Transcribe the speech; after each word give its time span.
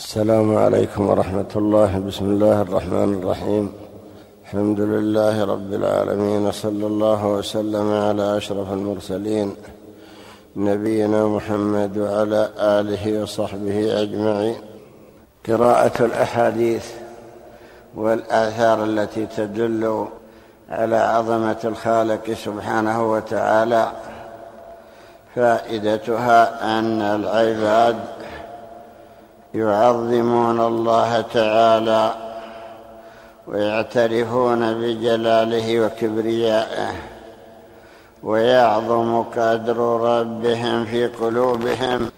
السلام 0.00 0.56
عليكم 0.56 1.08
ورحمة 1.08 1.52
الله. 1.56 1.98
بسم 1.98 2.24
الله 2.24 2.62
الرحمن 2.62 3.14
الرحيم. 3.14 3.72
الحمد 4.44 4.80
لله 4.80 5.44
رب 5.44 5.72
العالمين 5.72 6.52
صلى 6.52 6.86
الله 6.86 7.26
وسلم 7.26 7.92
على 7.92 8.36
أشرف 8.36 8.72
المرسلين 8.72 9.56
نبينا 10.56 11.26
محمد 11.26 11.98
وعلى 11.98 12.50
آله 12.58 13.22
وصحبه 13.22 14.02
أجمعين. 14.02 14.56
قراءة 15.48 16.04
الأحاديث 16.04 16.86
والآثار 17.94 18.84
التي 18.84 19.26
تدل 19.26 20.08
على 20.70 20.96
عظمة 20.96 21.60
الخالق 21.64 22.32
سبحانه 22.32 23.12
وتعالى 23.12 23.92
فائدتها 25.34 26.40
أن 26.78 27.00
العباد 27.00 28.23
يعظمون 29.54 30.60
الله 30.60 31.20
تعالى 31.20 32.14
ويعترفون 33.46 34.74
بجلاله 34.74 35.80
وكبريائه 35.80 36.92
ويعظم 38.22 39.22
قدر 39.22 39.76
ربهم 40.00 40.84
في 40.84 41.06
قلوبهم 41.06 42.10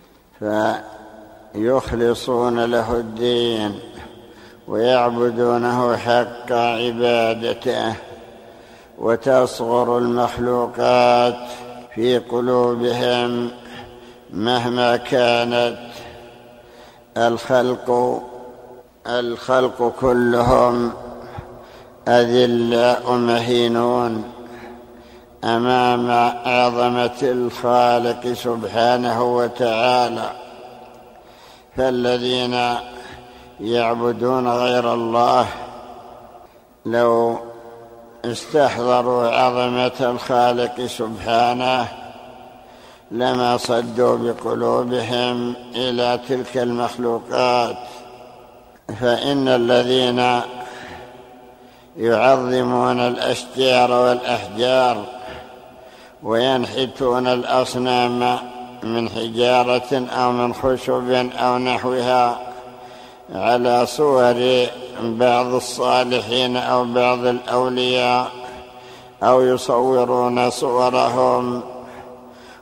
فيخلصون 1.54 2.64
له 2.64 2.92
الدين 2.92 3.78
ويعبدونه 4.68 5.96
حق 5.96 6.52
عبادته 6.52 7.94
وتصغر 8.98 9.98
المخلوقات 9.98 11.38
في 11.94 12.18
قلوبهم 12.18 13.50
مهما 14.30 14.96
كانت 14.96 15.85
الخلق 17.16 18.22
الخلق 19.06 19.92
كلهم 20.00 20.92
أذلاء 22.08 23.12
مهينون 23.12 24.32
أمام 25.44 26.10
عظمة 26.46 27.18
الخالق 27.22 28.32
سبحانه 28.32 29.36
وتعالى. 29.36 30.30
فالذين 31.76 32.76
يعبدون 33.60 34.48
غير 34.48 34.94
الله 34.94 35.46
لو 36.86 37.38
استحضروا 38.24 39.28
عظمة 39.28 39.92
الخالق 40.00 40.86
سبحانه 40.86 42.05
لما 43.10 43.56
صدوا 43.56 44.16
بقلوبهم 44.16 45.54
إلى 45.74 46.20
تلك 46.28 46.56
المخلوقات 46.56 47.76
فإن 49.00 49.48
الذين 49.48 50.40
يعظمون 51.96 53.00
الأشجار 53.00 53.90
والأحجار 53.92 55.04
وينحتون 56.22 57.26
الأصنام 57.26 58.38
من 58.82 59.08
حجارة 59.08 60.06
أو 60.16 60.32
من 60.32 60.54
خشب 60.54 61.30
أو 61.38 61.58
نحوها 61.58 62.38
على 63.34 63.86
صور 63.86 64.66
بعض 65.00 65.46
الصالحين 65.46 66.56
أو 66.56 66.84
بعض 66.84 67.18
الأولياء 67.18 68.30
أو 69.22 69.42
يصورون 69.42 70.50
صورهم 70.50 71.62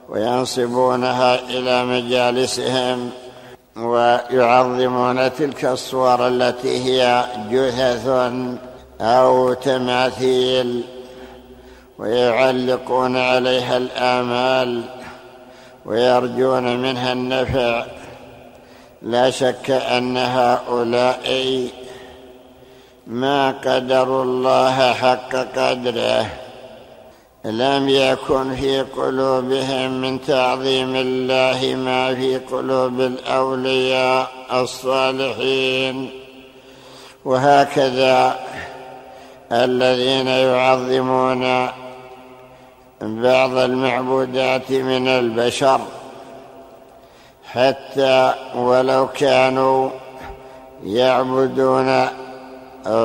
وينصبونها 0.08 1.34
إلى 1.34 1.84
مجالسهم 1.84 3.10
ويعظمون 3.76 5.32
تلك 5.32 5.64
الصور 5.64 6.28
التي 6.28 6.84
هي 6.84 7.24
جثث 7.50 8.08
أو 9.00 9.52
تماثيل 9.52 10.84
ويعلقون 11.98 13.16
عليها 13.16 13.76
الآمال 13.76 14.82
ويرجون 15.86 16.76
منها 16.82 17.12
النفع. 17.12 17.86
لا 19.02 19.30
شك 19.30 19.70
أن 19.70 20.16
هؤلاء 20.16 21.68
ما 23.06 23.50
قدروا 23.50 24.24
الله 24.24 24.92
حق 24.92 25.36
قدره. 25.36 26.43
لم 27.44 27.88
يكن 27.88 28.56
في 28.56 28.80
قلوبهم 28.80 30.00
من 30.00 30.20
تعظيم 30.20 30.96
الله 30.96 31.74
ما 31.74 32.14
في 32.14 32.38
قلوب 32.38 33.00
الأولياء 33.00 34.30
الصالحين. 34.52 36.10
وهكذا 37.24 38.36
الذين 39.52 40.26
يعظمون 40.26 41.68
بعض 43.00 43.56
المعبودات 43.56 44.70
من 44.70 45.08
البشر 45.08 45.80
حتى 47.44 48.34
ولو 48.54 49.08
كانوا 49.08 49.90
يعبدون 50.84 52.08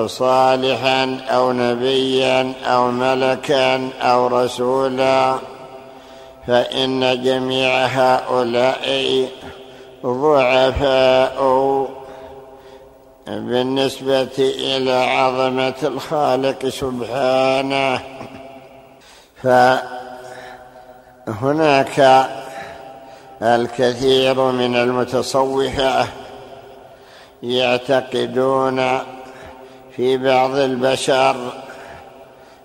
صالحا 0.07 1.19
أو 1.29 1.51
نبيا 1.51 2.53
أو 2.65 2.91
ملكا 2.91 3.89
أو 4.01 4.27
رسولا 4.27 5.35
فإن 6.47 7.23
جميع 7.23 7.85
هؤلاء 7.85 9.27
ضعفاء 10.05 11.39
بالنسبة 13.27 14.37
إلى 14.39 14.91
عظمة 14.91 15.73
الخالق 15.83 16.67
سبحانه. 16.67 18.01
فهناك 21.27 22.27
الكثير 23.41 24.51
من 24.51 24.75
المتصوفة 24.75 26.07
يعتقدون 27.43 28.99
في 29.99 30.17
بعض 30.17 30.55
البشر 30.55 31.35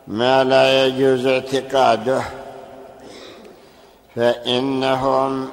ما 0.07 0.45
لا 0.45 0.87
يجوز 0.87 1.27
اعتقاده 1.27 2.23
فإنهم 4.17 5.49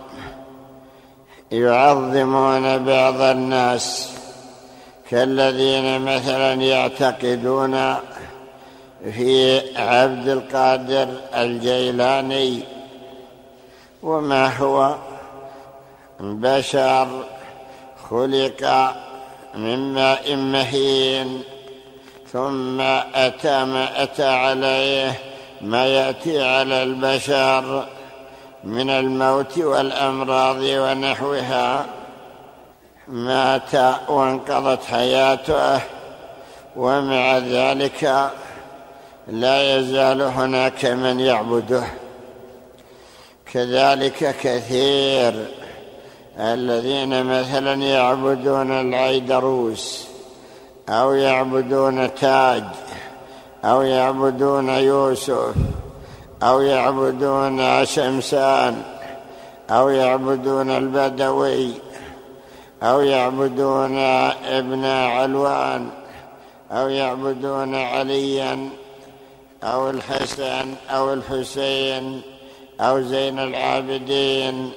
يعظمون 1.52 2.78
بعض 2.86 3.22
الناس 3.22 4.12
كالذين 5.10 6.02
مثلا 6.02 6.54
يعتقدون 6.54 7.96
في 9.14 9.62
عبد 9.78 10.28
القادر 10.28 11.08
الجيلاني 11.36 12.64
وما 14.04 14.58
هو 14.58 14.96
بشر 16.20 17.08
خلق 18.10 18.94
من 19.56 19.94
ماء 19.94 20.36
مهين. 20.36 21.44
ثم 22.34 22.82
أتى 23.16 23.66
ما 23.66 24.04
أتى 24.04 24.28
عليه 24.28 25.20
ما 25.62 25.86
يأتي 25.86 26.44
على 26.44 26.84
البشر 26.84 27.88
من 28.64 28.90
الموت 28.90 29.58
والأمراض 29.58 30.58
ونحوها. 30.62 31.86
مات 33.08 33.76
وانقضت 34.10 34.84
حياته 34.84 35.82
ومع 36.76 37.38
ذلك 37.38 38.32
لا 39.28 39.78
يزال 39.78 40.22
هناك 40.22 40.86
من 40.86 41.20
يعبده. 41.20 41.84
كذلك 43.54 44.36
كثير 44.42 45.46
الذين 46.40 47.26
مثلا 47.26 47.74
يعبدون 47.74 48.72
العيدروس. 48.72 50.11
أو 50.92 51.14
يعبدون 51.14 52.16
تاج 52.16 52.64
أو 53.66 53.82
يعبدون 53.82 54.70
يوسف 54.70 55.56
أو 56.44 56.62
يعبدون 56.62 57.86
شمسان 57.86 58.82
أو 59.70 59.90
يعبدون 59.90 60.70
البدوي 60.70 61.72
أو 62.84 63.02
يعبدون 63.02 63.98
ابن 64.46 64.86
علوان 64.86 65.90
أو 66.72 66.90
يعبدون 66.90 67.76
عليا 67.76 68.70
أو 69.64 69.90
الحسن 69.90 70.76
أو 70.90 71.14
الحسين 71.14 72.22
أو 72.82 73.02
زين 73.02 73.40
العابدين 73.40 74.72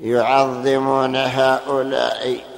يعظمون 0.00 1.16
هؤلاء. 1.16 2.53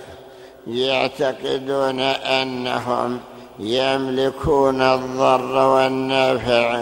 يعتقدون 0.66 2.00
أنهم 2.00 3.20
يملكون 3.58 4.82
الضر 4.82 5.66
والنفع 5.66 6.80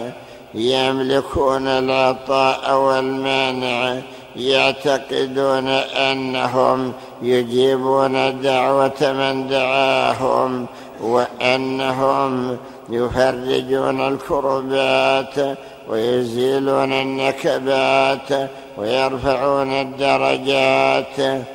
يملكون 0.53 1.67
العطاء 1.67 2.77
والمانع 2.77 4.01
يعتقدون 4.35 5.67
أنهم 5.67 6.93
يجيبون 7.21 8.41
دعوة 8.41 9.01
من 9.01 9.47
دعاهم 9.47 10.65
وأنهم 11.01 12.57
يفرجون 12.89 14.07
الكربات 14.07 15.57
ويزيلون 15.89 16.93
النكبات 16.93 18.49
ويرفعون 18.77 19.71
الدرجات. 19.71 21.45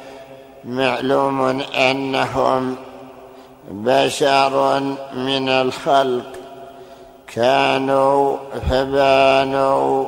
معلوم 0.64 1.60
أنهم 1.60 2.76
بشر 3.70 4.80
من 5.14 5.48
الخلق. 5.48 6.32
كانوا 7.34 8.36
فبانوا 8.70 10.06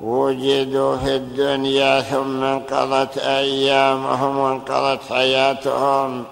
وجدوا 0.00 0.96
في 0.96 1.16
الدنيا 1.16 2.00
ثم 2.00 2.44
انقضت 2.44 3.18
أيامهم 3.18 4.38
وانقضت 4.38 5.12
حياتهم. 5.12 6.24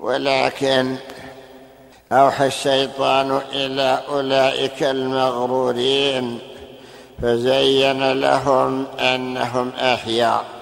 ولكن 0.00 0.96
أوحى 2.12 2.46
الشيطان 2.46 3.40
إلى 3.52 4.00
أولئك 4.08 4.82
المغرورين 4.82 6.38
فزين 7.22 8.12
لهم 8.12 8.84
أنهم 9.00 9.70
أحياء. 9.80 10.53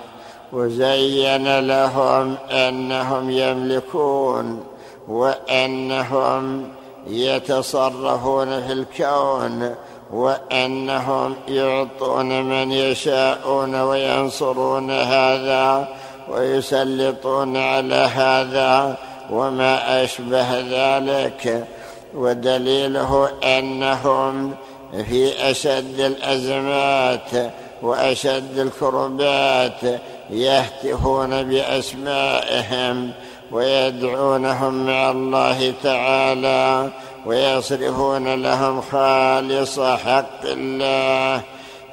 وزين 0.52 1.58
لهم 1.58 2.36
أنهم 2.50 3.30
يملكون 3.30 4.64
وأنهم 5.08 6.68
يتصرفون 7.06 8.66
في 8.66 8.72
الكون 8.72 9.74
وأنهم 10.12 11.34
يعطون 11.48 12.42
من 12.42 12.72
يشاءون 12.72 13.74
وينصرون 13.74 14.90
هذا 14.90 15.88
ويسلطون 16.28 17.56
على 17.56 17.94
هذا 17.94 18.96
وما 19.30 20.04
أشبه 20.04 20.60
ذلك. 20.60 21.66
ودليله 22.14 23.28
أنهم 23.44 24.54
في 24.92 25.50
أشد 25.50 26.00
الأزمات 26.00 27.52
وأشد 27.82 28.58
الكربات 28.58 30.00
يهتفون 30.30 31.42
بأسمائهم 31.42 33.10
ويدعونهم 33.52 34.86
مع 34.86 35.10
الله 35.10 35.74
تعالى 35.82 36.90
ويصرفون 37.26 38.42
لهم 38.42 38.80
خالص 38.80 39.80
حق 39.80 40.44
الله. 40.44 41.42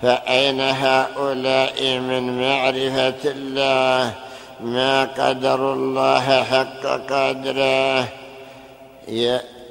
فأين 0.02 0.62
هؤلاء 0.62 1.84
من 1.84 2.42
معرفة 2.42 3.24
الله؟ 3.26 4.14
ما 4.62 5.04
قدر 5.04 5.74
الله 5.74 6.44
حق 6.44 6.86
قدره. 6.86 8.08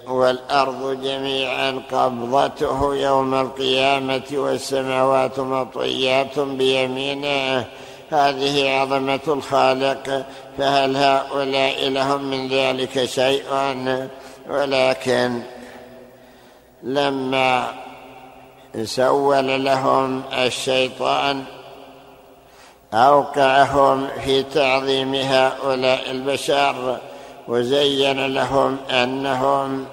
والأرض 0.08 1.02
جميعا 1.02 1.82
قبضته 1.92 2.94
يوم 2.94 3.34
القيامة 3.34 4.22
والسماوات 4.32 5.40
مطويات 5.40 6.38
بيمينه. 6.38 7.64
هذه 8.10 8.80
عظمة 8.80 9.20
الخالق 9.28 10.26
فهل 10.58 10.96
هؤلاء 10.96 11.88
لهم 11.88 12.24
من 12.24 12.48
ذلك 12.48 13.04
شيء؟ 13.04 13.42
ولكن 14.48 15.42
لما 16.82 17.74
سول 18.84 19.64
لهم 19.64 20.22
الشيطان 20.32 21.44
أوقعهم 22.94 24.08
في 24.24 24.42
تعظيم 24.42 25.14
هؤلاء 25.14 26.10
البشر 26.10 26.98
وزين 27.48 28.26
لهم 28.34 28.76
أنهم 28.90 29.86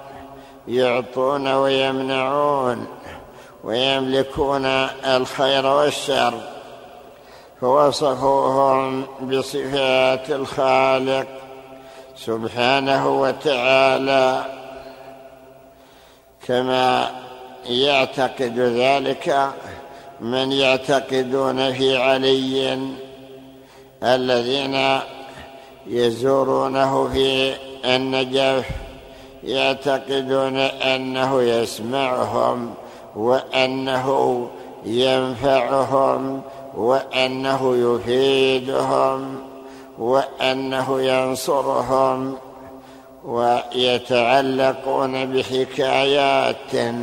يعطون 0.68 1.48
ويمنعون 1.48 2.86
ويملكون 3.64 4.66
الخير 5.04 5.66
والشر. 5.66 6.55
فوصفوهم 7.60 9.06
بصفات 9.22 10.30
الخالق 10.30 11.26
سبحانه 12.16 13.20
وتعالى. 13.20 14.44
كما 16.46 17.10
يعتقد 17.66 18.58
ذلك 18.58 19.50
من 20.20 20.52
يعتقدون 20.52 21.72
في 21.72 21.96
علي 21.96 22.78
الذين 24.02 25.00
يزورونه 25.86 27.08
في 27.08 27.54
النجف 27.84 28.66
يعتقدون 29.44 30.56
أنه 30.56 31.42
يسمعهم 31.42 32.74
وأنه 33.16 34.48
ينفعهم 34.84 36.42
وأنه 36.76 37.76
يفيدهم 37.76 39.40
وأنه 39.98 41.02
ينصرهم 41.02 42.36
ويتعلقون 43.24 44.52
بحكايات 45.32 46.94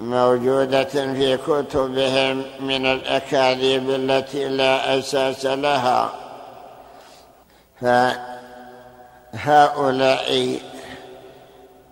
موجودة 0.00 0.84
في 0.84 1.36
كتبهم 1.36 2.42
من 2.60 2.86
الأكاذيب 2.86 3.90
التي 3.90 4.48
لا 4.48 4.98
أساس 4.98 5.46
لها. 5.46 6.12
فهؤلاء 9.32 10.58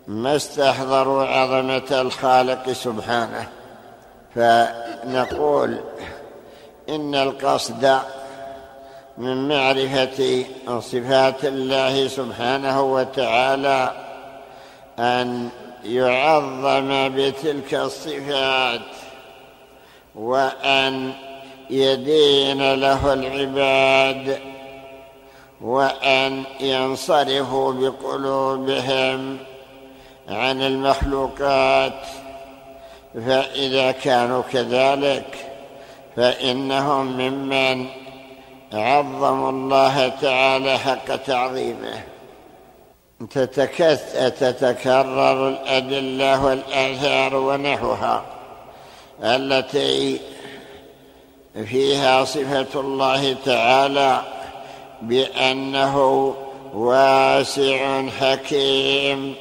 ما 0.07 0.37
استحضروا 0.37 1.25
عظمة 1.25 2.01
الخالق 2.01 2.73
سبحانه. 2.73 3.49
فنقول 4.35 5.81
إن 6.89 7.15
القصد 7.15 7.99
من 9.19 9.49
معرفة 9.49 10.45
صفات 10.81 11.45
الله 11.45 12.09
سبحانه 12.09 12.83
وتعالى 12.83 13.93
أن 14.99 15.49
يعظم 15.85 17.09
بتلك 17.17 17.75
الصفات 17.75 18.81
وأن 20.15 21.13
يدين 21.71 22.75
له 22.75 23.13
العباد 23.13 24.39
وأن 25.61 26.43
ينصرفوا 26.61 27.73
بقلوبهم 27.73 29.39
عن 30.29 30.63
المخلوقات 30.63 32.07
فإذا 33.15 33.91
كانوا 33.93 34.43
كذلك 34.53 35.54
فإنهم 36.17 37.07
ممن 37.07 37.87
عظموا 38.73 39.51
الله 39.51 40.09
تعالى 40.09 40.79
حق 40.79 41.17
تعظيمه. 41.17 42.03
تتكرر 44.41 45.49
الأدلة 45.49 46.45
والآثار 46.45 47.37
ونحوها 47.37 48.25
التي 49.23 50.21
فيها 51.65 52.25
صفة 52.25 52.81
الله 52.81 53.37
تعالى 53.45 54.23
بأنه 55.03 56.35
واسع 56.75 58.09
حكيم 58.09 59.35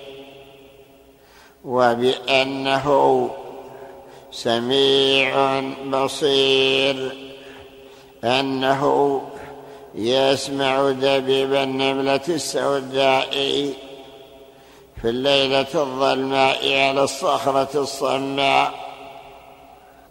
وبأنه 1.65 3.29
سميع 4.33 5.59
بصير. 5.85 7.17
أنه 8.23 9.21
يسمع 9.95 10.91
دبيب 10.91 11.53
النملة 11.53 12.21
السوداء 12.29 13.31
في 15.01 15.09
الليلة 15.09 15.67
الظلماء 15.75 16.77
على 16.77 17.03
الصخرة 17.03 17.81
الصماء 17.81 18.71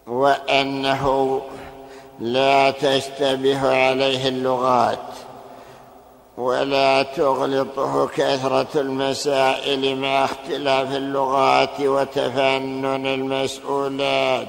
وأنه 0.07 1.43
لا 2.21 2.71
تشتبه 2.71 3.87
عليه 3.89 4.29
اللغات. 4.29 4.99
ولا 6.37 7.03
تغلطه 7.03 8.07
كثرة 8.07 8.81
المسائل 8.81 9.97
مع 9.97 10.25
اختلاف 10.25 10.97
اللغات 10.97 11.81
وتفنن 11.81 13.07
المسؤولات. 13.07 14.49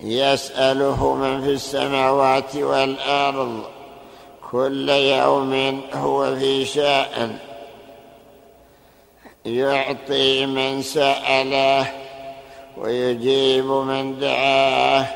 يسأله 0.00 1.14
من 1.14 1.42
في 1.42 1.50
السماوات 1.50 2.56
والأرض 2.56 3.62
كل 4.50 4.88
يوم 4.88 5.80
هو 5.94 6.36
في 6.36 6.64
شأن. 6.64 7.38
يعطي 9.46 10.46
من 10.46 10.82
سأله 10.82 11.86
ويجيب 12.76 13.64
من 13.64 14.18
دعاه 14.18 15.06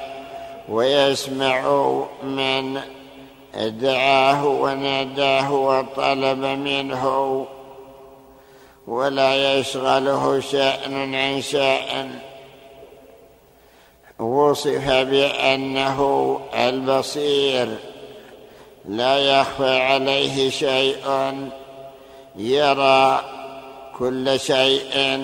ويسمع 0.69 1.83
من 2.23 2.81
دعاه 3.57 4.47
وناداه 4.47 5.53
وطلب 5.53 6.39
منه 6.39 7.47
ولا 8.87 9.59
يشغله 9.59 10.41
شأن 10.41 11.15
عن 11.15 11.43
شأن. 11.43 12.19
وصف 14.19 14.91
بأنه 14.91 16.41
البصير 16.55 17.69
لا 18.85 19.19
يخفى 19.19 19.79
عليه 19.79 20.51
شيء. 20.51 21.33
يرى 22.37 23.21
كل 23.99 24.41
شيء 24.41 25.19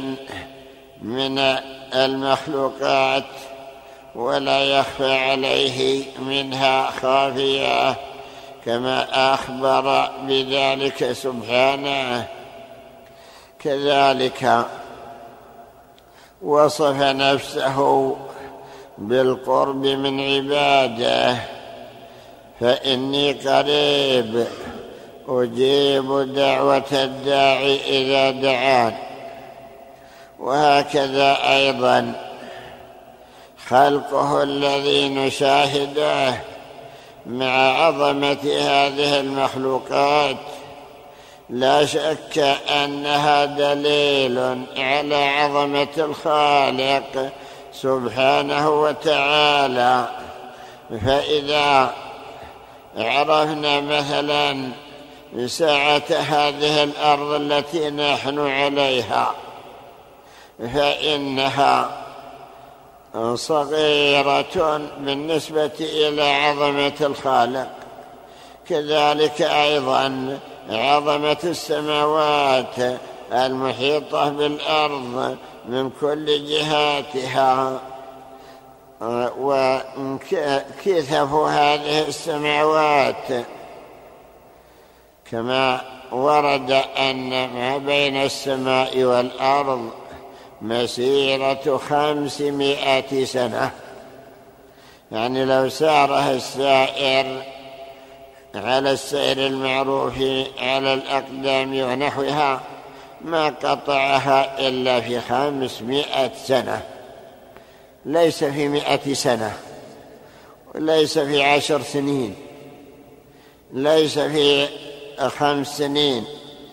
من 1.02 1.38
المخلوقات 1.94 3.24
ولا 4.14 4.64
يخفى 4.64 5.12
عليه 5.14 6.04
منها 6.18 6.90
خافية. 6.90 7.96
كما 8.66 9.34
أخبر 9.34 10.10
بذلك 10.22 11.12
سبحانه. 11.12 12.26
كذلك 13.58 14.66
وصف 16.42 16.96
نفسه 17.02 18.16
بالقرب 18.98 19.82
من 19.86 20.20
عباده. 20.20 21.36
فإني 22.60 23.32
قريب 23.32 24.46
أجيب 25.28 26.34
دعوة 26.34 26.92
الداعي 26.92 27.76
إذا 27.76 28.30
دعان. 28.30 28.94
وهكذا 30.38 31.52
أيضا 31.52 32.12
خلقه 33.68 34.42
الذي 34.42 35.08
نشاهده. 35.08 36.55
مع 37.26 37.84
عظمة 37.84 38.38
هذه 38.60 39.20
المخلوقات 39.20 40.36
لا 41.50 41.86
شك 41.86 42.38
أنها 42.68 43.44
دليل 43.44 44.38
على 44.76 45.14
عظمة 45.14 45.88
الخالق 45.98 47.30
سبحانه 47.72 48.70
وتعالى. 48.70 50.08
فإذا 50.90 51.92
عرفنا 52.96 53.80
مثلا 53.80 54.68
سعه 55.46 56.02
هذه 56.10 56.82
الأرض 56.82 57.32
التي 57.32 57.90
نحن 57.90 58.38
عليها 58.38 59.34
فإنها 60.58 62.05
صغيرة 63.34 64.80
بالنسبة 64.98 65.70
إلى 65.80 66.22
عظمة 66.22 66.94
الخالق. 67.00 67.68
كذلك 68.68 69.42
أيضا 69.42 70.38
عظمة 70.70 71.38
السماوات 71.44 72.98
المحيطة 73.32 74.28
بالأرض 74.28 75.36
من 75.68 75.90
كل 76.00 76.46
جهاتها. 76.46 77.80
وكثف 79.40 81.32
هذه 81.32 82.08
السماوات 82.08 83.46
كما 85.30 85.80
ورد 86.12 86.70
أن 86.98 87.30
ما 87.30 87.78
بين 87.78 88.16
السماء 88.16 89.02
والأرض 89.02 89.90
مسيرة 90.62 91.80
خمسمائة 91.88 93.24
سنة. 93.24 93.70
يعني 95.12 95.44
لو 95.44 95.68
ساره 95.68 96.30
السائر 96.30 97.42
على 98.54 98.90
السير 98.90 99.46
المعروف 99.46 100.14
على 100.58 100.94
الأقدام 100.94 101.80
ونحوها 101.80 102.60
ما 103.20 103.46
قطعها 103.48 104.68
إلا 104.68 105.00
في 105.00 105.20
خمسمائة 105.20 106.30
سنة. 106.44 106.82
ليس 108.04 108.44
في 108.44 108.68
مئة 108.68 109.14
سنة. 109.14 109.56
ليس 110.74 111.18
في 111.18 111.42
عشر 111.42 111.82
سنين. 111.82 112.34
ليس 113.72 114.18
في 114.18 114.68
خمس 115.18 115.78
سنين. 115.78 116.24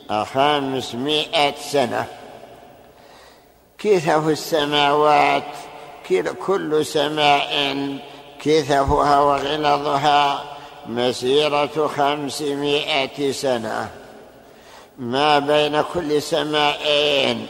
خمسمائة 0.09 1.53
سنة. 1.71 2.07
كثف 3.83 4.27
السماوات 4.27 5.43
كل 6.45 6.85
سماء 6.85 7.51
كثفها 8.41 9.19
وغلظها 9.19 10.43
مسيرة 10.85 11.87
خمسمائة 11.87 13.31
سنة. 13.31 13.89
ما 14.97 15.39
بين 15.39 15.81
كل 15.93 16.21
سماءين 16.21 17.47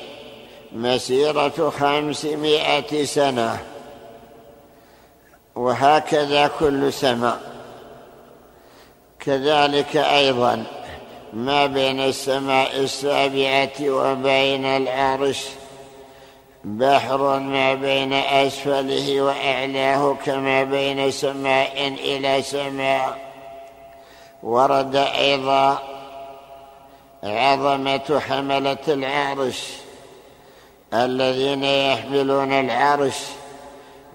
مسيرة 0.72 1.74
خمسمائة 1.80 3.06
سنة. 3.06 3.60
وهكذا 5.56 6.52
كل 6.60 6.94
سماء. 6.94 7.40
كذلك 9.20 9.98
أيضا 9.98 10.64
ما 11.34 11.66
بين 11.66 12.00
السماء 12.00 12.80
السابعة 12.80 13.78
وبين 13.82 14.66
العرش 14.66 15.40
بحر 16.64 17.40
ما 17.40 17.74
بين 17.74 18.14
أسفله 18.14 19.22
وأعلاه 19.22 20.16
كما 20.26 20.64
بين 20.64 21.12
سماء 21.12 21.88
إلى 21.88 22.42
سماء. 22.42 23.18
ورد 24.44 24.96
أيضا 24.96 25.80
عظمة 27.24 28.20
حملة 28.28 28.78
العرش 28.88 29.70
الذين 30.94 31.64
يحملون 31.64 32.52
العرش 32.54 33.18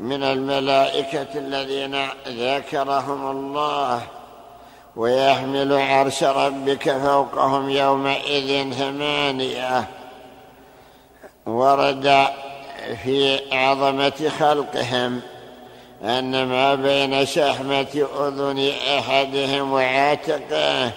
من 0.01 0.23
الملائكة 0.23 1.29
الذين 1.35 2.09
ذكرهم 2.29 3.31
الله 3.31 4.03
ويحمل 4.97 5.73
عرش 5.73 6.25
ربك 6.25 6.99
فوقهم 6.99 7.71
يومئذ 7.71 8.73
ثمانية. 8.73 9.98
ورد 11.49 12.27
في 13.05 13.41
عظمة 13.53 14.33
خلقهم 14.39 15.21
أن 16.05 16.45
ما 16.47 16.75
بين 16.75 17.27
شحمة 17.27 18.07
أذن 18.21 18.73
أحدهم 18.99 19.73
وعاتقه 19.73 20.91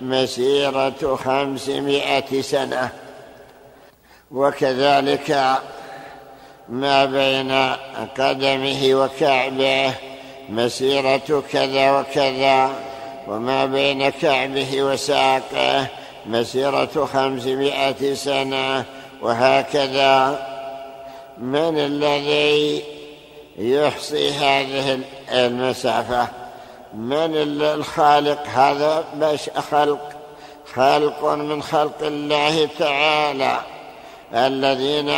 مسيرة 0.00 1.18
خمسمائة 1.24 2.40
سنة. 2.40 2.88
وكذلك 4.32 5.58
ما 6.68 7.04
بين 7.04 7.52
قدمه 8.18 8.94
وكعبه 8.94 9.92
مسيرة 10.48 11.42
كذا 11.52 12.00
وكذا 12.00 12.70
وما 13.28 13.66
بين 13.66 14.08
كعبه 14.08 14.82
وساقه 14.82 15.86
مسيرة 16.26 17.08
خمسمائة 17.12 18.14
سنة. 18.14 18.84
وهكذا 19.24 20.46
من 21.38 21.78
الذي 21.78 22.84
يحصي 23.58 24.30
هذه 24.30 25.00
المسافة؟ 25.32 26.28
من 26.94 27.36
الخالق 27.62 28.42
هذا 28.54 29.04
بش 29.14 29.50
خلق؟ 29.70 30.12
خلق 30.74 31.24
من 31.24 31.62
خلق 31.62 32.02
الله 32.02 32.68
تعالى 32.78 33.56
الذين 34.34 35.12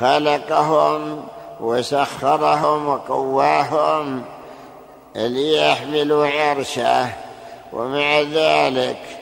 خلقهم 0.00 1.24
وسخرهم 1.60 2.88
وقواهم 2.88 4.22
ليحملوا 5.16 6.26
عرشه. 6.26 7.08
ومع 7.72 8.20
ذلك 8.20 9.15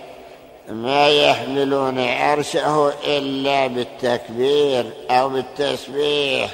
ما 0.68 1.08
يحملون 1.08 1.98
عرشه 1.98 2.92
إلا 3.06 3.66
بالتكبير 3.66 4.84
أو 5.10 5.28
بالتسبيح 5.28 6.50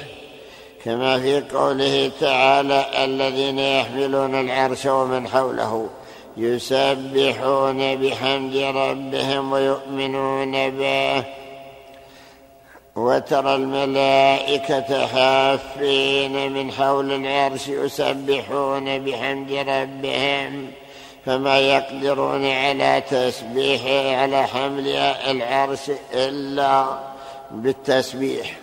كما 0.85 1.19
في 1.19 1.41
قوله 1.41 2.11
تعالى 2.19 2.85
الذين 3.03 3.59
يحملون 3.59 4.35
العرش 4.35 4.85
ومن 4.85 5.27
حوله 5.27 5.89
يسبحون 6.37 7.95
بحمد 7.95 8.55
ربهم 8.55 9.51
ويؤمنون 9.51 10.69
به. 10.69 11.23
وترى 12.95 13.55
الملائكة 13.55 15.07
حافين 15.07 16.51
من 16.51 16.71
حول 16.71 17.11
العرش 17.11 17.67
يسبحون 17.67 18.99
بحمد 18.99 19.51
ربهم. 19.51 20.71
فما 21.25 21.59
يقدرون 21.59 22.45
على 22.45 23.03
تسبيحه 23.09 24.21
على 24.21 24.47
حمل 24.47 24.87
العرش 25.27 25.91
إلا 26.13 26.85
بالتسبيح. 27.51 28.59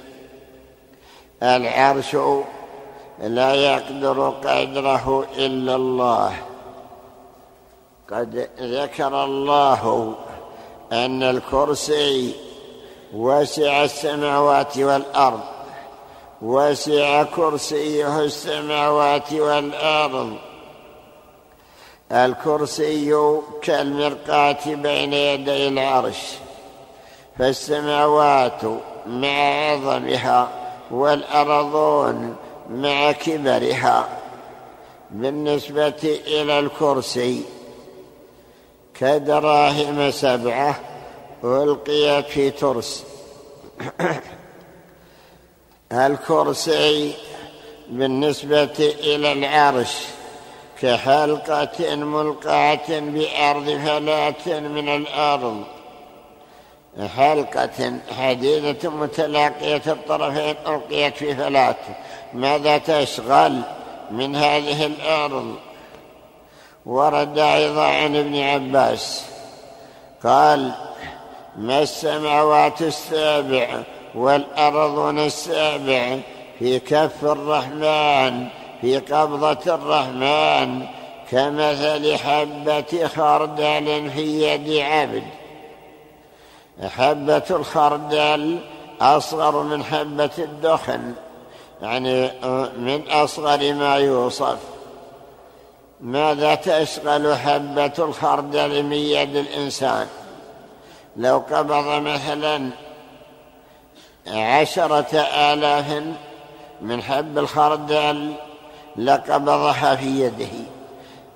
العرش 1.43 2.17
لا 3.23 3.55
يقدر 3.55 4.31
قدره 4.31 5.27
إلا 5.37 5.75
الله. 5.77 6.37
قد 8.11 8.49
ذكر 8.61 9.25
الله 9.25 10.15
أن 10.93 11.23
الكرسي 11.23 12.35
وسع 13.15 13.85
السماوات 13.85 14.79
والأرض 14.79 15.41
وسع 16.43 17.23
كرسيه 17.23 18.21
السماوات 18.21 19.33
والأرض 19.33 20.37
الكرسي 22.13 23.41
كالمرقاة 23.63 24.59
بين 24.67 25.13
يدي 25.13 25.69
العرش 25.69 26.17
فالسماوات 27.39 28.65
مع 29.07 29.71
عظمها 29.71 30.49
والأرضون 30.91 32.37
مع 32.71 33.13
كبرها. 33.13 34.09
بالنسبة 35.11 36.21
إلى 36.27 36.59
الكرسي 36.59 37.43
كدراهم 39.01 40.11
سبعة 40.11 40.81
ألقيت 41.45 42.27
في 42.27 42.51
ترس. 42.51 43.05
الكرسي 45.93 47.15
بالنسبة 47.89 48.95
إلى 49.01 49.33
العرش 49.33 50.18
كحلقة 50.83 51.95
ملقاة 51.97 52.89
بأرض 52.89 53.65
فلاة 53.87 54.61
من 54.61 54.89
الأرض. 54.89 55.65
حلقة 57.17 57.99
حديدة 58.19 58.91
متلاقية 58.91 59.83
الطرفين 59.87 60.55
ألقيت 60.67 61.17
في 61.17 61.37
فلاة 61.37 61.77
ماذا 62.35 62.79
تشغل 62.79 63.61
من 64.11 64.37
هذه 64.37 64.87
الأرض؟ 64.87 65.57
ورد 66.87 67.39
أيضا 67.39 67.87
عن 67.87 68.17
ابن 68.17 68.41
عباس. 68.41 69.25
قال 70.25 70.71
ما 71.57 71.83
السماوات 71.83 72.83
السابع 72.83 73.83
والأرضون 74.15 75.19
السابع 75.19 76.19
في 76.59 76.79
كف 76.79 77.25
الرحمن؟ 77.25 78.49
في 78.81 78.99
قبضة 78.99 79.75
الرحمن 79.75 80.87
كمثل 81.31 82.17
حبة 82.17 83.09
خردل 83.17 84.11
في 84.11 84.43
يد 84.43 84.83
عبد. 84.83 85.23
حبة 86.83 87.43
الخردل 87.51 88.59
أصغر 89.01 89.63
من 89.63 89.85
حبة 89.85 90.31
الدخن 90.39 91.13
يعني 91.83 92.31
من 92.77 93.03
أصغر 93.11 93.75
ما 93.75 93.97
يوصف. 93.97 94.59
ماذا 96.01 96.55
تشغل 96.55 97.37
حبة 97.37 97.93
الخردل 97.99 98.83
من 98.83 98.93
يد 98.93 99.37
الإنسان؟ 99.37 100.07
لو 101.17 101.39
قبض 101.51 102.03
مثلا 102.03 102.71
عشرة 104.27 105.19
آلاف 105.21 106.03
من 106.81 107.03
حب 107.03 107.39
الخردل 107.39 108.35
لقبضها 108.99 109.95
في 109.95 110.07
يده 110.07 110.57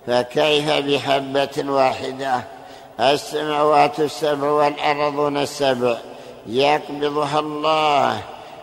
فكيف 0.06 0.70
بحبة 0.70 1.72
واحدة؟ 1.72 2.44
السماوات 3.00 4.00
السبع 4.00 4.50
والأرضون 4.50 5.36
السبع 5.36 5.96
يقبضها 6.46 7.38
الله 7.38 8.20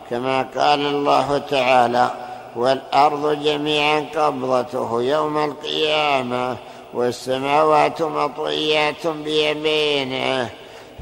كما 0.10 0.42
قال 0.42 0.86
الله 0.86 1.38
تعالى 1.38 2.12
والأرض 2.56 3.44
جميعا 3.44 4.06
قبضته 4.16 5.02
يوم 5.02 5.38
القيامة 5.38 6.58
والسماوات 6.94 8.02
مطويات 8.02 9.08
بيمينه 9.08 10.50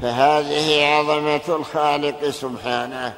فهذه 0.02 0.86
عظمة 0.86 1.40
الخالق 1.48 2.30
سبحانه. 2.30 3.12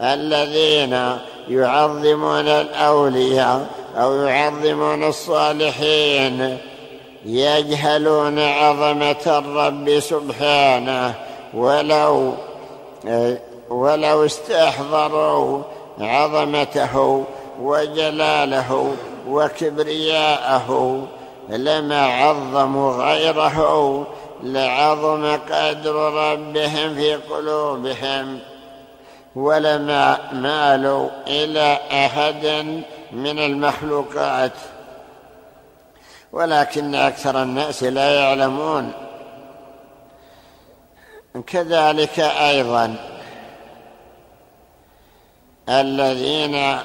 الذين 0.00 1.18
يعظمون 1.48 2.48
الأولياء 2.48 3.66
أو 3.96 4.14
يعظمون 4.14 5.04
الصالحين 5.04 6.58
يجهلون 7.24 8.38
عظمة 8.38 9.26
الرب 9.26 10.00
سبحانه 10.00 11.14
ولو 11.54 12.32
ولو 13.70 14.24
استحضروا 14.24 15.62
عظمته 16.00 17.24
وجلاله 17.60 18.94
وكبرياءه 19.28 21.00
لما 21.48 22.06
عظموا 22.06 22.92
غيره 22.92 24.06
لعظم 24.42 25.38
قدر 25.50 25.94
ربهم 25.94 26.94
في 26.94 27.14
قلوبهم. 27.14 28.38
ولما 29.36 30.32
مالوا 30.32 31.08
إلى 31.26 31.78
أحد 31.92 32.46
من 33.12 33.38
المخلوقات. 33.38 34.52
ولكن 36.32 36.94
أكثر 36.94 37.42
الناس 37.42 37.82
لا 37.82 38.14
يعلمون. 38.14 38.92
كذلك 41.46 42.20
أيضا 42.20 42.96
الذين 45.68 46.78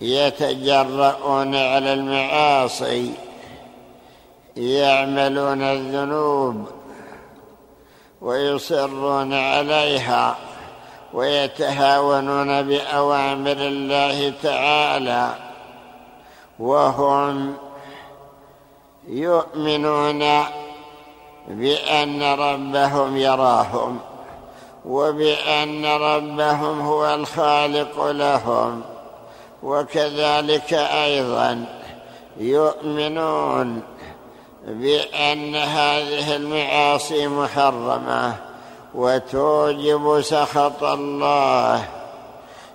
يتجرؤون 0.00 1.54
على 1.54 1.92
المعاصي 1.92 3.12
يعملون 4.56 5.62
الذنوب 5.62 6.68
ويصرون 8.20 9.34
عليها. 9.34 10.36
ويتهاونون 11.14 12.62
بأوامر 12.62 13.52
الله 13.52 14.32
تعالى 14.42 15.34
وهم 16.58 17.54
يؤمنون 19.08 20.44
بأن 21.48 22.22
ربهم 22.22 23.16
يراهم 23.16 23.98
وبأن 24.84 25.86
ربهم 25.86 26.80
هو 26.80 27.14
الخالق 27.14 28.10
لهم 28.10 28.82
وكذلك 29.62 30.74
أيضا 30.74 31.64
يؤمنون 32.36 33.82
بأن 34.66 35.56
هذه 35.56 36.36
المعاصي 36.36 37.28
محرمة 37.28 38.49
وتوجب 38.94 40.20
سخط 40.20 40.82
الله. 40.82 41.84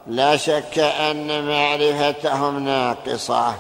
لا 0.08 0.38
شك 0.38 0.80
أن 0.80 1.48
معرفتهم 1.48 2.60
ناقصة 2.60 3.54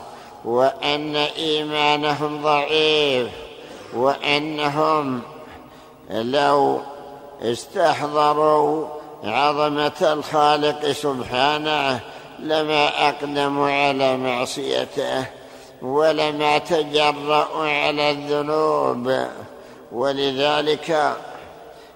وأن 0.46 1.15
إيمانهم 1.15 2.44
ضعيف 2.44 3.28
وأنهم 3.94 5.22
لو 6.10 6.82
استحضروا 7.41 8.88
عظمة 9.24 9.91
الخالق 10.02 10.91
سبحانه 10.91 12.00
لما 12.39 13.10
أقدموا 13.10 13.72
على 13.72 14.18
معصيته 14.18 15.26
ولما 15.82 16.58
تجرأوا 16.58 17.70
على 17.70 18.12
الذنوب. 18.12 19.26
ولذلك 19.91 21.15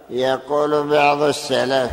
يقول 0.09 0.87
بعض 0.87 1.21
السلف 1.21 1.91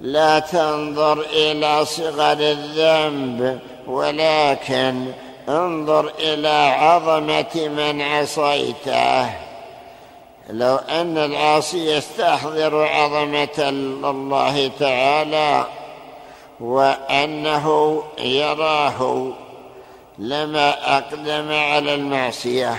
لا 0.00 0.38
تنظر 0.38 1.20
إلى 1.20 1.84
صغر 1.84 2.36
الذنب 2.40 3.58
ولكن 3.86 5.06
انظر 5.48 6.12
إلى 6.18 6.74
عظمة 6.78 7.68
من 7.68 8.02
عصيته. 8.02 9.24
لو 10.50 10.76
أن 10.76 11.18
العاصي 11.18 11.96
يستحضر 11.96 12.86
عظمة 12.86 13.68
الله 13.68 14.70
تعالى 14.78 15.66
وأنه 16.60 18.02
يراه 18.18 19.32
لما 20.18 20.96
أقدم 20.98 21.52
على 21.52 21.94
المعصية 21.94 22.76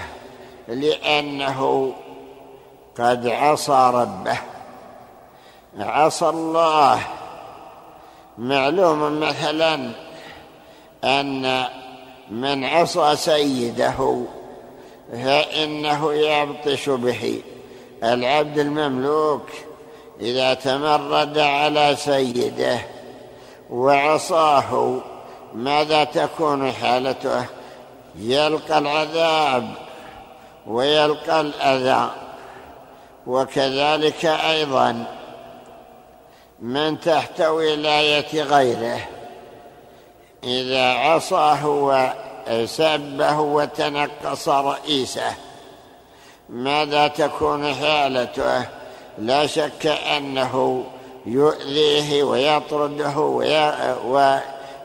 لأنه 0.68 1.94
قد 3.00 3.28
عصى 3.28 3.92
ربه. 3.94 4.38
عصى 5.80 6.30
الله. 6.30 7.00
معلوم 8.38 9.20
مثلا 9.20 9.92
أن 11.04 11.66
من 12.30 12.64
عصى 12.64 13.16
سيده 13.16 14.22
فإنه 15.12 16.14
يبطش 16.14 16.90
به. 16.90 17.42
العبد 18.04 18.58
المملوك 18.58 19.50
إذا 20.22 20.54
تمرد 20.54 21.38
على 21.38 21.96
سيده 21.96 22.80
وعصاه 23.70 25.02
ماذا 25.54 26.04
تكون 26.04 26.72
حالته؟ 26.72 27.46
يلقى 28.16 28.78
العذاب 28.78 29.72
ويلقى 30.68 31.42
الأذى. 31.42 32.25
وكذلك 33.28 34.26
أيضا 34.26 35.06
من 36.60 37.00
تحت 37.00 37.42
ولاية 37.42 38.42
غيره 38.42 39.00
إذا 40.44 40.94
عصاه 40.94 41.68
وسبه 42.48 43.40
وتنقص 43.40 44.50
رئيسه 44.50 45.34
ماذا 46.50 47.08
تكون 47.08 47.74
حالته؟ 47.74 48.66
لا 49.18 49.48
شك 49.48 49.88
أنه 49.88 50.84
يؤذيه 51.26 52.24
ويطرده 52.24 53.20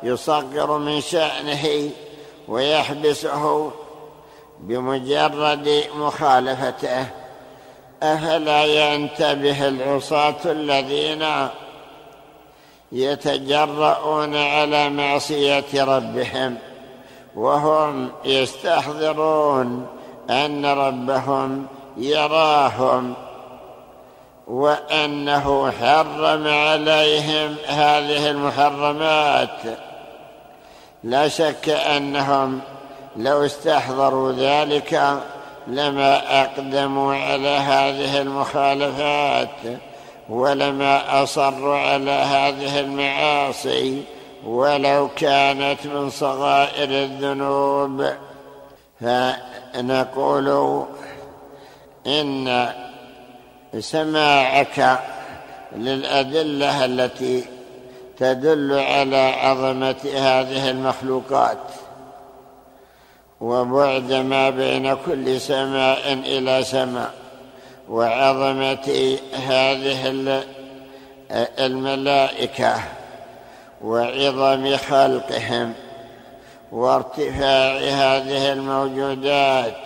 ويصغر 0.03 0.79
من 0.79 1.00
شأنه 1.00 1.90
ويحبسه 2.48 3.72
بمجرد 4.61 5.85
مخالفته. 5.94 7.07
أفلا 8.02 8.64
ينتبه 8.64 9.68
العصاة 9.68 10.36
الذين 10.44 11.26
يتجرؤون 12.92 14.36
على 14.36 14.90
معصية 14.90 15.84
ربهم 15.84 16.58
وهم 17.36 18.10
يستحضرون 18.24 19.86
أن 20.30 20.66
ربهم 20.66 21.66
يراهم 21.96 23.14
وأنه 24.46 25.70
حرم 25.70 26.48
عليهم 26.48 27.56
هذه 27.66 28.30
المحرمات. 28.30 29.60
لا 31.04 31.28
شك 31.28 31.68
أنهم 31.68 32.60
لو 33.16 33.44
استحضروا 33.44 34.32
ذلك 34.32 35.20
لما 35.66 36.42
أقدموا 36.42 37.14
على 37.14 37.49
هذه 37.49 38.20
المخالفات 38.20 39.81
ولما 40.29 41.23
أصروا 41.23 41.77
على 41.77 42.11
هذه 42.11 42.81
المعاصي 42.81 44.03
ولو 44.46 45.09
كانت 45.16 45.87
من 45.87 46.11
صغائر 46.11 46.90
الذنوب. 46.90 48.07
فنقول 49.01 50.85
إن 52.07 52.68
سماعك 53.79 54.99
للأدلة 55.77 56.85
التي 56.85 57.44
تدل 58.18 58.73
على 58.73 59.16
عظمة 59.16 59.96
هذه 60.14 60.70
المخلوقات. 60.70 61.59
وبعد 63.40 64.12
ما 64.12 64.50
بين 64.50 64.94
كل 64.94 65.40
سماء 65.40 66.12
إلى 66.12 66.64
سماء 66.64 67.14
وعظمة 67.88 69.18
هذه 69.33 70.09
الملائكة 71.59 72.74
وعظم 73.83 74.76
خلقهم 74.76 75.72
وارتفاع 76.72 77.76
هذه 77.76 78.53
الموجودات 78.53 79.76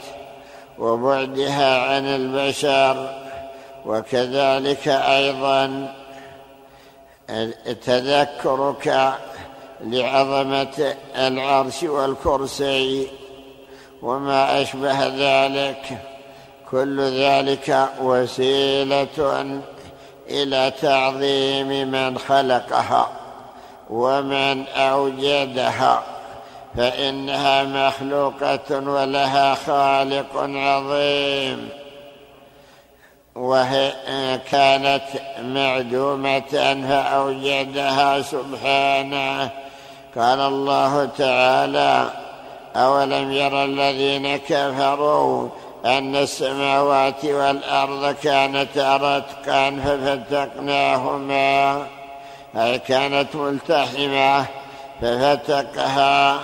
وبعدها 0.78 1.78
عن 1.78 2.06
البشر 2.06 3.24
وكذلك 3.86 4.88
أيضا 4.88 5.94
تذكرك 7.84 9.14
لعظمة 9.80 10.94
العرش 11.16 11.82
والكرسي 11.82 13.08
وما 14.04 14.62
أشبه 14.62 15.06
ذلك. 15.06 15.98
كل 16.70 17.00
ذلك 17.00 17.88
وسيلة 18.00 19.18
إلى 20.30 20.72
تعظيم 20.80 21.90
من 21.90 22.18
خلقها 22.18 23.08
ومن 23.90 24.68
أوجدها 24.68 26.02
فإنها 26.76 27.62
مخلوقة 27.64 28.68
ولها 28.70 29.54
خالق 29.54 30.36
عظيم. 30.36 31.68
وهي 33.34 33.92
كانت 34.50 35.08
معدومة 35.42 36.52
فأوجدها 36.88 38.22
سبحانه. 38.22 39.50
قال 40.16 40.40
الله 40.40 41.04
تعالى 41.18 42.23
أولم 42.76 43.32
يرى 43.32 43.64
الذين 43.64 44.36
كفروا 44.36 45.48
أن 45.84 46.16
السماوات 46.16 47.24
والأرض 47.24 48.14
كانتا 48.22 48.96
رتقا 48.96 49.80
ففتقناهما 49.84 51.86
أي 52.56 52.78
كانت 52.78 53.36
ملتحمة 53.36 54.46
ففتقها 55.02 56.40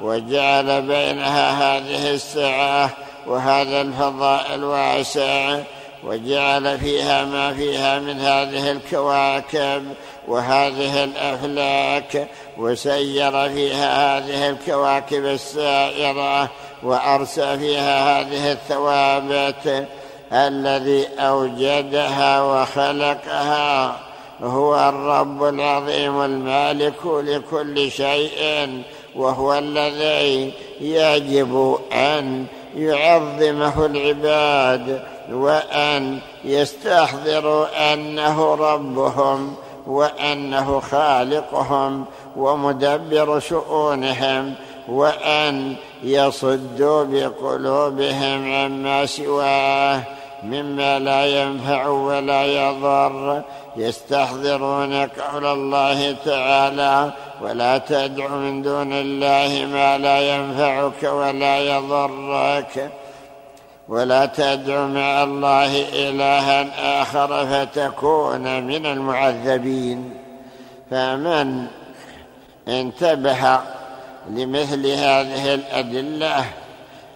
وجعل 0.00 0.82
بينها 0.82 1.50
هذه 1.50 2.14
السعه 2.14 2.90
وهذا 3.26 3.80
الفضاء 3.80 4.54
الواسع 4.54 5.58
وجعل 6.04 6.78
فيها 6.78 7.24
ما 7.24 7.54
فيها 7.54 7.98
من 7.98 8.20
هذه 8.20 8.70
الكواكب. 8.70 9.94
وهذه 10.28 11.04
الأفلاك 11.04 12.28
وسير 12.58 13.48
فيها 13.48 14.18
هذه 14.18 14.48
الكواكب 14.50 15.24
السائرة 15.24 16.50
وأرسى 16.82 17.58
فيها 17.58 18.20
هذه 18.20 18.52
الثوابت 18.52 19.86
الذي 20.32 21.06
أوجدها 21.18 22.42
وخلقها. 22.42 23.96
هو 24.42 24.88
الرب 24.88 25.44
العظيم 25.44 26.20
المالك 26.20 27.06
لكل 27.06 27.90
شيء 27.90 28.68
وهو 29.16 29.58
الذي 29.58 30.52
يجب 30.80 31.78
أن 31.92 32.46
يعظمه 32.76 33.86
العباد 33.86 35.02
وأن 35.32 36.18
يستحضروا 36.44 37.92
أنه 37.92 38.54
ربهم. 38.54 39.56
وأنه 39.88 40.80
خالقهم 40.80 42.04
ومدبر 42.36 43.40
شؤونهم 43.40 44.54
وأن 44.88 45.76
يصدوا 46.02 47.04
بقلوبهم 47.04 48.54
عما 48.54 49.06
سواه 49.06 50.02
مما 50.42 50.98
لا 50.98 51.26
ينفع 51.26 51.88
ولا 51.88 52.44
يضر. 52.44 53.42
يستحضرون 53.76 54.94
قول 55.06 55.46
الله 55.46 56.16
تعالى 56.24 57.12
ولا 57.42 57.78
تدع 57.78 58.28
من 58.28 58.62
دون 58.62 58.92
الله 58.92 59.66
ما 59.72 59.98
لا 59.98 60.36
ينفعك 60.36 61.02
ولا 61.02 61.58
يضرك. 61.58 62.90
ولا 63.88 64.26
تدع 64.26 64.86
مع 64.86 65.22
الله 65.22 65.88
إلها 65.88 67.02
آخر 67.02 67.46
فتكون 67.46 68.62
من 68.62 68.86
المعذبين. 68.86 70.14
فمن 70.90 71.66
انتبه 72.68 73.60
لمثل 74.30 74.86
هذه 74.86 75.54
الأدلة 75.54 76.44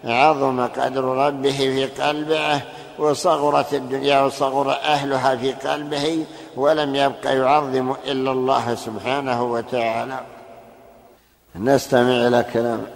عظم 0.04 0.66
قدر 0.66 1.04
ربه 1.04 1.50
في 1.50 1.87
قلبه 1.87 2.61
وصغرت 2.98 3.74
الدنيا 3.74 4.20
وصغر 4.20 4.70
أهلها 4.70 5.37
في 5.37 5.52
قلبه 5.52 6.24
ولم 6.56 6.94
يبق 6.94 7.26
يعظم 7.26 7.94
إلا 8.06 8.32
الله 8.32 8.74
سبحانه 8.74 9.42
وتعالى. 9.42 10.20
نستمع 11.56 12.26
إلى 12.26 12.44
كلام 12.52 12.87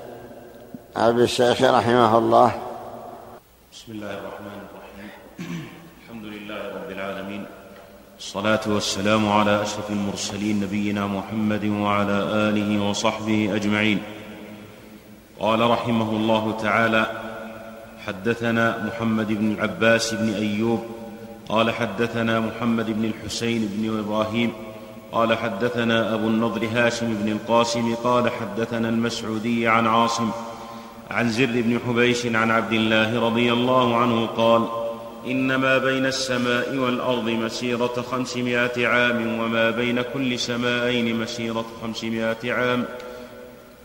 أبي 0.97 1.23
الشيخ 1.23 1.63
رحمه 1.63 2.19
الله. 2.19 2.53
بسم 3.87 3.95
الله 3.95 4.19
الرحمن 4.19 4.59
الرحيم. 4.67 5.11
الحمد 6.03 6.25
لله 6.25 6.63
رب 6.75 6.91
العالمين. 6.91 7.43
الصلاة 8.19 8.61
والسلام 8.67 9.29
على 9.29 9.63
أشرف 9.63 9.91
المرسلين 9.91 10.61
نبينا 10.61 11.07
محمد 11.07 11.65
وعلى 11.65 12.19
آله 12.51 12.83
وصحبه 12.83 13.55
أجمعين. 13.55 14.03
قال 15.41 15.71
رحمه 15.71 16.11
الله 16.11 16.57
تعالى 16.63 17.07
حدثنا 18.07 18.91
محمد 18.91 19.29
بن 19.33 19.53
العباس 19.55 20.15
بن 20.15 20.35
أيوب 20.35 20.83
قال 21.49 21.71
حدثنا 21.71 22.41
محمد 22.41 22.91
بن 22.91 23.05
الحسين 23.05 23.71
بن 23.71 23.99
إبراهيم 23.99 24.53
قال 25.13 25.39
حدثنا 25.39 26.15
أبو 26.15 26.27
النضر 26.27 26.67
هاشم 26.75 27.15
بن 27.23 27.29
القاسم 27.33 27.95
قال 27.95 28.31
حدثنا 28.31 28.89
المسعودي 28.89 29.69
عن 29.69 29.87
عاصم 29.87 30.31
عن 31.11 31.31
زر 31.31 31.47
بن 31.47 31.79
حبيش 31.87 32.27
عن 32.27 32.51
عبد 32.51 32.73
الله 32.73 33.21
رضي 33.27 33.53
الله 33.53 33.97
عنه 33.97 34.27
قال 34.27 34.69
إنما 35.27 35.79
بين 35.79 36.07
السماء 36.07 36.77
والأرض 36.77 37.29
مسيرة 37.29 38.05
خمسمائة 38.11 38.87
عام 38.87 39.39
وما 39.41 39.71
بين 39.71 40.03
كل 40.15 40.39
سماءين 40.39 41.21
مسيرة 41.21 41.67
خمسمائة 41.83 42.53
عام. 42.53 42.85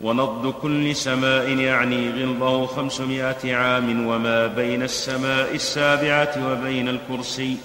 ونضد 0.02 0.54
كل 0.62 0.96
سماء 0.96 1.50
يعني 1.50 2.10
غلظه 2.10 2.66
خمسمائة 2.66 3.56
عام 3.56 4.08
وما 4.08 4.48
بين 4.48 4.84
السماء 4.84 5.56
السابعة 5.56 6.52
وبين 6.52 6.90
الكرسي 6.90 7.58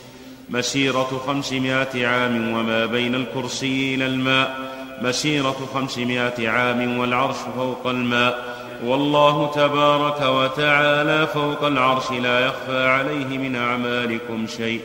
مسيرة 0.50 1.22
خمسمائة 1.26 2.06
عام 2.06 2.52
وما 2.52 2.86
بين 2.86 3.14
الكرسي 3.14 3.94
إلى 3.94 4.06
الماء 4.06 4.56
مسيرة 5.02 5.56
خمسمائة 5.74 6.48
عام 6.48 6.98
والعرش 6.98 7.36
فوق 7.56 7.86
الماء 7.86 8.56
والله 8.84 9.50
تبارك 9.54 10.20
وتعالى 10.20 11.26
فوق 11.26 11.64
العرش 11.64 12.10
لا 12.10 12.40
يخفى 12.40 12.88
عليه 12.88 13.38
من 13.38 13.56
أعمالكم 13.56 14.46
شيء. 14.46 14.80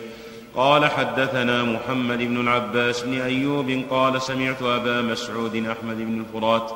قال 0.55 0.85
حدثنا 0.85 1.63
محمد 1.63 2.17
بن 2.17 2.41
العباس 2.41 3.01
بن 3.01 3.21
أيوب 3.21 3.83
قال 3.89 4.21
سمعت 4.21 4.61
أبا 4.61 5.01
مسعود 5.01 5.55
أحمد 5.55 5.97
بن 5.97 6.23
الفرات 6.25 6.71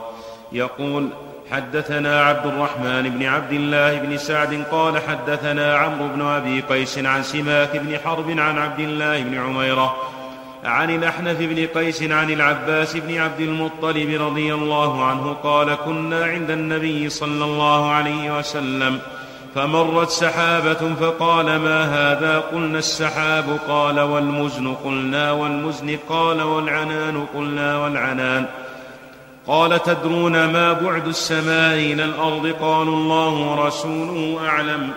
يقول 0.51 1.09
حدثنا 1.51 2.23
عبد 2.23 2.45
الرحمن 2.45 3.09
بن 3.09 3.25
عبد 3.25 3.51
الله 3.51 3.99
بن 3.99 4.17
سعد 4.17 4.63
قال 4.71 5.01
حدثنا 5.01 5.77
عمرو 5.77 6.07
بن 6.07 6.21
أبي 6.21 6.61
قيس 6.61 6.97
عن 6.97 7.23
سماك 7.23 7.77
بن 7.77 7.97
حرب 8.05 8.39
عن 8.39 8.57
عبد 8.57 8.79
الله 8.79 9.21
بن 9.21 9.37
عميرة 9.37 9.95
عن 10.65 10.89
الأحنف 10.89 11.37
بن 11.39 11.67
قيس 11.67 12.03
عن 12.03 12.31
العباس 12.31 12.97
بن 12.97 13.17
عبد 13.17 13.39
المطلب 13.39 14.21
رضي 14.21 14.53
الله 14.53 15.05
عنه 15.05 15.33
قال 15.43 15.75
كنا 15.85 16.25
عند 16.25 16.51
النبي 16.51 17.09
صلى 17.09 17.45
الله 17.45 17.91
عليه 17.91 18.37
وسلم 18.37 18.99
فمرت 19.55 20.09
سحابة 20.09 20.95
فقال 20.99 21.45
ما 21.45 21.83
هذا؟ 21.83 22.39
قلنا 22.39 22.79
السحاب 22.79 23.59
قال 23.67 23.99
والمزن 23.99 24.73
قلنا 24.73 25.31
والمزن 25.31 25.97
قال 26.09 26.41
والعنان 26.41 27.25
قلنا 27.35 27.77
والعنان. 27.77 28.45
قال 29.47 29.83
تدرون 29.83 30.45
ما 30.45 30.73
بعد 30.73 31.07
السماء 31.07 31.75
إلى 31.75 32.05
الأرض؟ 32.05 32.53
قالوا 32.61 32.95
الله 32.95 33.29
ورسوله 33.29 34.47
أعلم. 34.47 34.89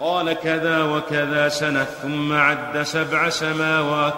قال 0.00 0.32
كذا 0.32 0.82
وكذا 0.82 1.48
سنة 1.48 1.84
ثم 1.84 2.32
عد 2.32 2.82
سبع 2.82 3.28
سماوات. 3.28 4.14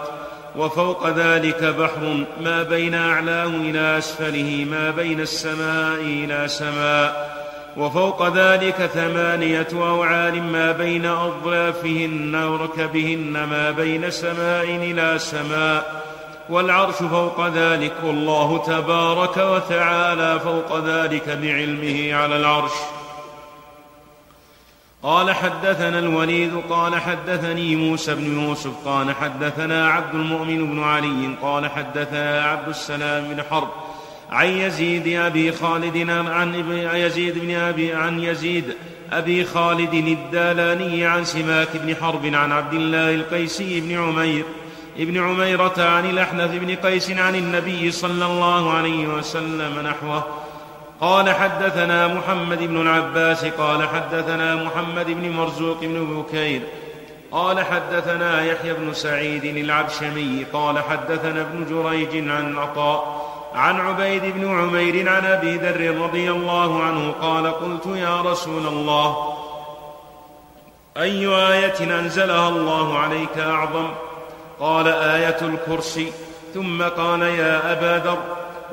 وفوق 0.55 1.09
ذلك 1.09 1.63
بحر 1.63 2.25
ما 2.41 2.63
بين 2.63 2.93
أعلاه 2.93 3.45
إلى 3.45 3.97
أسفله 3.97 4.67
ما 4.71 4.91
بين 4.91 5.19
السماء 5.19 5.95
إلى 6.01 6.47
سماء. 6.47 7.37
وفوق 7.77 8.35
ذلك 8.37 8.75
ثمانية 8.75 9.67
أوعال 9.73 10.43
ما 10.43 10.71
بين 10.71 11.05
أظلافهن 11.05 12.35
وركبهن 12.35 13.43
ما 13.43 13.71
بين 13.71 14.11
سماء 14.11 14.63
إلى 14.63 15.19
سماء. 15.19 16.03
والعرش 16.49 16.95
فوق 16.95 17.47
ذلك 17.47 17.93
والله 18.03 18.63
تبارك 18.67 19.37
وتعالى 19.37 20.39
فوق 20.39 20.85
ذلك 20.85 21.29
بعلمه 21.29 22.13
على 22.13 22.37
العرش. 22.37 22.71
قال 25.07 25.31
حدثنا 25.31 25.99
الوليد 25.99 26.61
قال 26.69 26.95
حدثني 26.95 27.75
موسى 27.75 28.15
بن 28.15 28.41
يوسف 28.41 28.71
قال 28.85 29.15
حدثنا 29.15 29.89
عبد 29.89 30.15
المؤمن 30.15 30.67
بن 30.67 30.83
علي 30.83 31.35
قال 31.41 31.69
حدثنا 31.69 32.43
عبد 32.43 32.69
السلام 32.69 33.27
بن 33.27 33.43
حرب 33.43 33.67
عن 34.31 34.47
يزيد 34.47 35.07
أبي 35.07 35.51
خالد 35.51 36.09
عن 36.09 36.55
يزيد 36.93 37.39
بن 37.39 37.55
أبي 37.55 37.93
عن 37.93 38.19
يزيد 38.19 38.75
أبي 39.11 39.45
خالد 39.45 39.93
الدالاني 39.93 41.05
عن 41.05 41.25
سماك 41.25 41.69
بن 41.73 41.95
حرب 41.95 42.25
عن 42.25 42.51
عبد 42.51 42.73
الله 42.73 43.15
القيسي 43.15 43.81
بن 43.81 43.97
عمير 43.97 44.45
ابن 44.99 45.17
عميرة 45.17 45.73
عن 45.77 46.09
الأحنف 46.09 46.51
بن 46.51 46.75
قيس 46.75 47.11
عن 47.11 47.35
النبي 47.35 47.91
صلى 47.91 48.25
الله 48.25 48.73
عليه 48.73 49.07
وسلم 49.07 49.79
نحوه. 49.79 50.46
قال 51.01 51.33
حدثنا 51.33 52.07
محمد 52.07 52.59
بن 52.59 52.81
العباس 52.81 53.45
قال 53.45 53.87
حدثنا 53.87 54.55
محمد 54.55 55.05
بن 55.05 55.29
مرزوق 55.29 55.77
بن 55.81 56.21
بكير 56.21 56.61
قال 57.31 57.65
حدثنا 57.65 58.45
يحيى 58.45 58.73
بن 58.73 58.93
سعيد 58.93 59.45
العبشمي 59.45 60.45
قال 60.53 60.79
حدثنا 60.79 61.41
ابن 61.41 61.65
جريج 61.69 62.29
عن 62.29 62.57
عطاء 62.57 63.27
عن 63.53 63.79
عبيد 63.79 64.23
بن 64.23 64.59
عمير 64.59 65.09
عن 65.09 65.25
أبي 65.25 65.57
ذر 65.57 66.01
رضي 66.01 66.31
الله 66.31 66.83
عنه 66.83 67.11
قال 67.21 67.51
قلت 67.51 67.85
يا 67.85 68.21
رسول 68.21 68.67
الله 68.67 69.37
أي 70.97 71.27
آية 71.27 71.99
أنزلها 71.99 72.49
الله 72.49 72.99
عليك 72.99 73.37
أعظم؟ 73.37 73.87
قال 74.59 74.87
آية 74.87 75.37
الكرسي. 75.41 76.11
ثم 76.53 76.83
قال 76.83 77.21
يا 77.21 77.71
أبا 77.73 78.07
ذر 78.07 78.17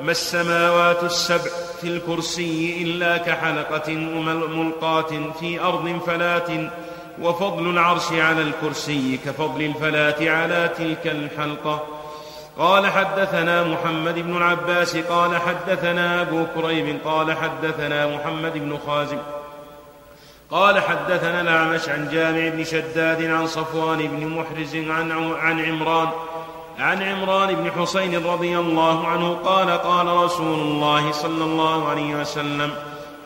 ما 0.01 0.11
السماوات 0.11 1.03
السبع؟ 1.03 1.64
في 1.81 1.87
الكرسي 1.87 2.81
إلا 2.81 3.17
كحلقة 3.17 3.93
ملقاه 4.55 5.31
في 5.39 5.61
أرض 5.61 5.99
فلاه 6.07 6.69
وفضل 7.21 7.69
العرش 7.69 8.11
على 8.11 8.41
الكرسي 8.41 9.19
كفضل 9.25 9.61
الفلاه 9.61 10.29
على 10.31 10.69
تلك 10.77 11.07
الحلقة. 11.07 11.83
قال 12.57 12.87
حدثنا 12.87 13.63
محمد 13.63 14.19
بن 14.19 14.37
العباس 14.37 14.97
قال 14.97 15.37
حدثنا 15.37 16.21
أبو 16.21 16.45
كريب 16.55 16.97
قال 17.05 17.37
حدثنا 17.37 18.07
محمد 18.07 18.53
بن 18.53 18.77
خازم 18.87 19.17
قال 20.51 20.79
حدثنا 20.79 21.41
الأعمش 21.41 21.89
عن 21.89 22.09
جامع 22.11 22.49
بن 22.49 22.63
شداد 22.63 23.23
عن 23.23 23.47
صفوان 23.47 23.97
بن 23.97 24.27
محرز 24.27 24.75
عن 24.75 25.11
عن 25.39 25.65
عمران 25.65 26.09
عن 26.79 27.03
عمران 27.03 27.55
بن 27.55 27.71
حسين 27.71 28.25
رضي 28.25 28.59
الله 28.59 29.07
عنه 29.07 29.37
قال 29.45 29.69
قال 29.69 30.07
رسول 30.07 30.59
الله 30.59 31.11
صلى 31.11 31.43
الله 31.43 31.89
عليه 31.89 32.15
وسلم 32.15 32.71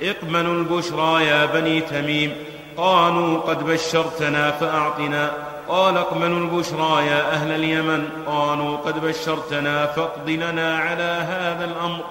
اقبلوا 0.01 0.53
البشرى 0.53 1.25
يا 1.25 1.45
بني 1.45 1.81
تميم 1.81 2.35
قالوا 2.77 3.39
قد 3.39 3.65
بشرتنا 3.65 4.51
فأعطنا 4.51 5.31
قال 5.67 5.97
اقبلوا 5.97 6.39
البشرى 6.39 7.07
يا 7.07 7.31
أهل 7.31 7.51
اليمن 7.51 8.09
قالوا 8.27 8.77
قد 8.77 9.05
بشرتنا 9.05 9.85
فاقض 9.85 10.29
لنا 10.29 10.77
على 10.77 11.25
هذا 11.29 11.65
الأمر. 11.65 12.03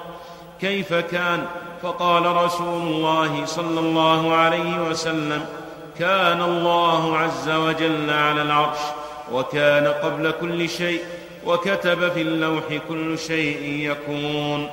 كيف 0.61 0.95
كان؟ 0.95 1.47
فقال 1.83 2.37
رسول 2.37 2.83
الله 2.83 3.47
صلى 3.47 3.81
الله 3.81 4.35
عليه 4.35 4.81
وسلم 4.91 5.47
كان 5.99 6.43
الله 6.43 7.19
عز 7.19 7.51
وجل 7.51 8.11
على 8.11 8.43
العرش 8.43 8.79
وكان 9.33 9.87
قبل 9.87 10.31
كل 10.41 10.69
شيء 10.69 11.01
وكتب 11.49 12.13
في 12.13 12.23
اللوح 12.23 12.65
كل 12.89 13.19
شيء 13.19 13.91
يكون. 13.91 14.69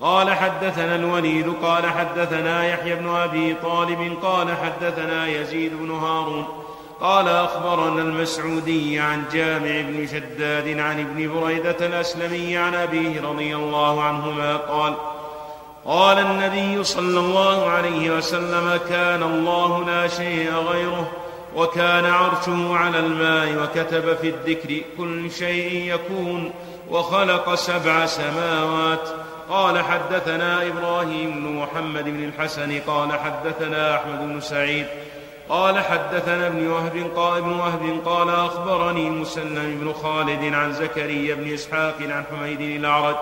قال 0.00 0.30
حدثنا 0.30 0.96
الوليد 0.96 1.52
قال 1.62 1.86
حدثنا 1.86 2.68
يحيى 2.68 2.94
بن 2.94 3.08
أبي 3.08 3.54
طالب 3.62 4.16
قال 4.22 4.48
حدثنا 4.56 5.26
يزيد 5.26 5.72
بن 5.74 5.90
هارون. 5.90 6.46
قال 7.00 7.28
أخبرنا 7.28 8.02
المسعودي 8.02 8.98
عن 8.98 9.24
جامع 9.32 9.80
بن 9.80 10.06
شداد 10.06 10.78
عن 10.78 11.00
ابن 11.00 11.40
بريدة 11.40 11.86
الأسلمي 11.86 12.56
عن 12.56 12.74
أبيه 12.74 13.22
رضي 13.22 13.56
الله 13.56 14.02
عنهما 14.02 14.56
قال 14.56 14.94
قال 15.84 16.18
النبي 16.18 16.84
صلى 16.84 17.20
الله 17.20 17.66
عليه 17.66 18.10
وسلم 18.10 18.80
كان 18.88 19.22
الله 19.22 19.84
لا 19.86 20.08
شيء 20.08 20.52
غيره 20.54 21.10
وكان 21.58 22.04
عرشه 22.06 22.76
على 22.76 22.98
الماء 22.98 23.62
وكتب 23.62 24.16
في 24.16 24.28
الذكر 24.28 24.80
كل 24.98 25.30
شيء 25.30 25.94
يكون 25.94 26.52
وخلق 26.90 27.54
سبع 27.54 28.06
سماوات. 28.06 29.08
قال 29.50 29.84
حدثنا 29.84 30.66
إبراهيم 30.66 31.30
بن 31.30 31.52
محمد 31.52 32.04
بن 32.04 32.24
الحسن 32.24 32.80
قال 32.86 33.12
حدثنا 33.12 33.96
أحمد 33.96 34.18
بن 34.18 34.40
سعيد 34.40 34.86
قال 35.48 35.78
حدثنا 35.78 36.46
ابن 36.46 36.66
وهب 36.66 37.10
قال 37.16 37.38
ابن 37.38 37.52
وهب 37.52 38.00
قال 38.04 38.30
أخبرني 38.30 39.10
مسلم 39.10 39.78
بن 39.80 39.92
خالد 39.92 40.54
عن 40.54 40.72
زكريا 40.72 41.34
بن 41.34 41.52
إسحاق 41.52 41.94
عن 42.00 42.24
حميد 42.30 42.60
الأعرج 42.60 43.16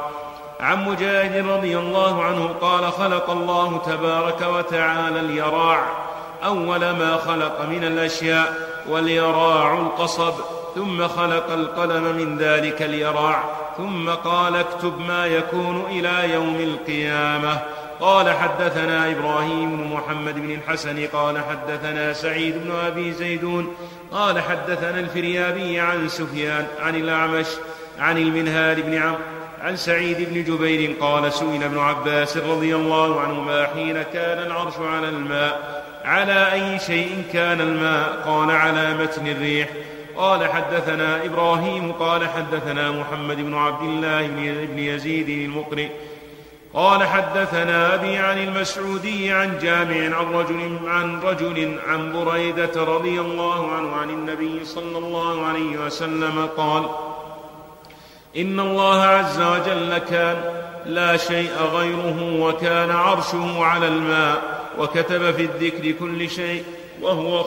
عن 0.60 0.88
مجاهد 0.88 1.46
رضي 1.48 1.78
الله 1.78 2.24
عنه 2.24 2.54
قال 2.60 2.92
خلق 2.92 3.30
الله 3.30 3.78
تبارك 3.78 4.40
وتعالى 4.42 5.20
اليراع 5.20 6.05
أول 6.44 6.80
ما 6.80 7.16
خلق 7.16 7.62
من 7.70 7.84
الأشياء 7.84 8.54
واليراع 8.88 9.78
القصب 9.78 10.34
ثم 10.74 11.08
خلق 11.08 11.52
القلم 11.52 12.16
من 12.16 12.38
ذلك 12.38 12.82
اليراع 12.82 13.44
ثم 13.76 14.10
قال 14.10 14.56
اكتب 14.56 15.00
ما 15.08 15.26
يكون 15.26 15.86
إلى 15.90 16.32
يوم 16.34 16.56
القيامة. 16.60 17.58
قال 18.00 18.30
حدثنا 18.30 19.10
إبراهيم 19.10 19.76
بن 19.76 19.94
محمد 19.94 20.34
بن 20.34 20.50
الحسن 20.50 21.06
قال 21.06 21.38
حدثنا 21.38 22.12
سعيد 22.12 22.54
بن 22.64 22.70
أبي 22.70 23.12
زيدون 23.12 23.74
قال 24.12 24.40
حدثنا 24.40 25.00
الفريابي 25.00 25.80
عن 25.80 26.08
سفيان 26.08 26.66
عن 26.80 26.96
الأعمش 26.96 27.46
عن 27.98 28.18
المنهال 28.18 28.82
بن 28.82 28.94
عمرو 28.94 29.18
عن 29.62 29.76
سعيد 29.76 30.16
بن 30.30 30.44
جبير 30.44 30.96
قال 31.00 31.32
سئل 31.32 31.62
ابن 31.62 31.78
عباس 31.78 32.36
رضي 32.36 32.76
الله 32.76 33.20
عنهما 33.20 33.66
حين 33.66 34.02
كان 34.02 34.38
العرش 34.38 34.74
على 34.78 35.08
الماء. 35.08 35.85
على 36.06 36.52
أي 36.52 36.78
شيء 36.78 37.22
كان 37.32 37.60
الماء؟ 37.60 38.22
قال 38.26 38.50
على 38.50 38.94
متن 38.94 39.26
الريح. 39.26 39.68
قال 40.16 40.48
حدثنا 40.48 41.24
إبراهيم 41.24 41.92
قال 41.92 42.28
حدثنا 42.28 42.90
محمد 42.90 43.36
بن 43.36 43.54
عبد 43.54 43.82
الله 43.82 44.26
بن 44.66 44.78
يزيد 44.78 45.28
المقرئ. 45.28 45.88
قال 46.74 47.06
حدثنا 47.06 47.94
أبي 47.94 48.16
عن 48.16 48.38
المسعودي 48.38 49.32
عن 49.32 49.58
جامع 49.58 50.16
عن 50.16 50.32
رجل 50.34 50.78
عن 50.86 51.20
رجل 51.20 51.78
عن 51.88 52.12
بريدة 52.12 52.84
رضي 52.84 53.20
الله 53.20 53.72
عنه 53.72 53.96
عن 53.96 54.10
النبي 54.10 54.64
صلى 54.64 54.98
الله 54.98 55.46
عليه 55.46 55.78
وسلم 55.86 56.48
قال 56.56 56.82
إن 58.36 58.60
الله 58.60 59.02
عز 59.02 59.40
وجل 59.40 59.98
كان 59.98 60.36
لا 60.86 61.16
شيء 61.16 61.52
غيره 61.72 62.40
وكان 62.40 62.90
عرشه 62.90 63.64
على 63.64 63.88
الماء. 63.88 64.55
وكتب 64.78 65.30
في 65.34 65.42
الذكر 65.42 65.90
كل 65.90 66.30
شيء 66.30 66.64
وهو 67.02 67.40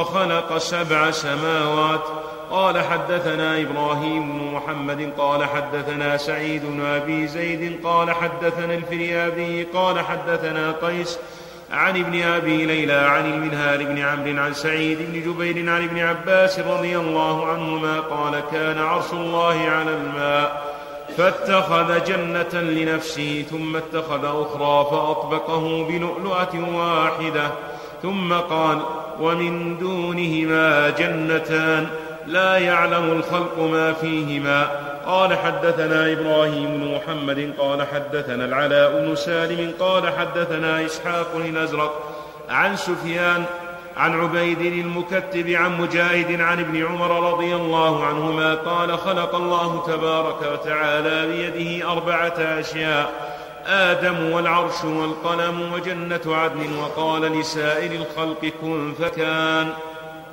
وخلق 0.00 0.58
سبع 0.58 1.10
سماوات. 1.10 2.02
قال 2.50 2.84
حدثنا 2.84 3.60
إبراهيم 3.60 4.38
بن 4.38 4.54
محمد 4.54 5.12
قال 5.18 5.44
حدثنا 5.44 6.16
سعيد 6.16 6.62
بن 6.64 6.84
أبي 6.84 7.26
زيد 7.26 7.80
قال 7.84 8.10
حدثنا 8.10 8.74
الفريابي 8.74 9.62
قال 9.64 10.00
حدثنا 10.00 10.72
قيس 10.82 11.18
عن 11.72 11.96
ابن 11.96 12.22
أبي 12.22 12.66
ليلى 12.66 12.92
عن 12.92 13.32
المنهال 13.32 13.84
بن 13.84 13.98
عمرو 13.98 14.42
عن 14.42 14.54
سعيد 14.54 14.98
بن 15.00 15.32
جبير 15.32 15.70
عن 15.70 15.84
ابن 15.84 15.98
عباس 15.98 16.58
رضي 16.58 16.98
الله 16.98 17.46
عنهما 17.46 18.00
قال 18.00 18.42
كان 18.52 18.78
عرش 18.78 19.12
الله 19.12 19.68
على 19.68 19.90
الماء. 19.90 20.73
فاتخذ 21.16 22.04
جنة 22.04 22.60
لنفسه 22.60 23.44
ثم 23.50 23.76
اتخذ 23.76 24.24
أخرى 24.24 24.86
فأطبقه 24.90 25.84
بلؤلؤة 25.88 26.74
واحدة 26.74 27.50
ثم 28.02 28.32
قال 28.32 28.78
ومن 29.20 29.78
دونهما 29.78 30.90
جنتان 30.90 31.86
لا 32.26 32.58
يعلم 32.58 33.12
الخلق 33.12 33.58
ما 33.58 33.92
فيهما. 33.92 34.70
قال 35.06 35.38
حدثنا 35.38 36.12
إبراهيم 36.12 36.78
بن 36.78 36.94
محمد 36.94 37.52
قال 37.58 37.86
حدثنا 37.86 38.44
العلاء 38.44 39.00
بن 39.00 39.16
سالم 39.16 39.72
قال 39.80 40.12
حدثنا 40.18 40.86
إسحاق 40.86 41.36
الأزرق 41.36 42.14
عن 42.48 42.76
سفيان 42.76 43.44
عن 43.96 44.20
عبيد 44.20 44.60
المكتب 44.60 45.50
عن 45.50 45.80
مجاهد 45.80 46.40
عن 46.40 46.60
ابن 46.60 46.86
عمر 46.86 47.32
رضي 47.32 47.54
الله 47.54 48.04
عنهما 48.04 48.54
قال 48.54 48.98
خلق 48.98 49.34
الله 49.34 49.82
تبارك 49.86 50.52
وتعالى 50.52 51.26
بيده 51.26 51.92
أربعة 51.92 52.34
أشياء 52.38 53.34
آدم 53.66 54.30
والعرش 54.30 54.84
والقلم 54.84 55.72
وجنة 55.72 56.36
عدن 56.36 56.76
وقال 56.76 57.22
لسائر 57.22 57.90
الخلق 57.92 58.52
كن 58.60 58.94
فكان. 58.98 59.68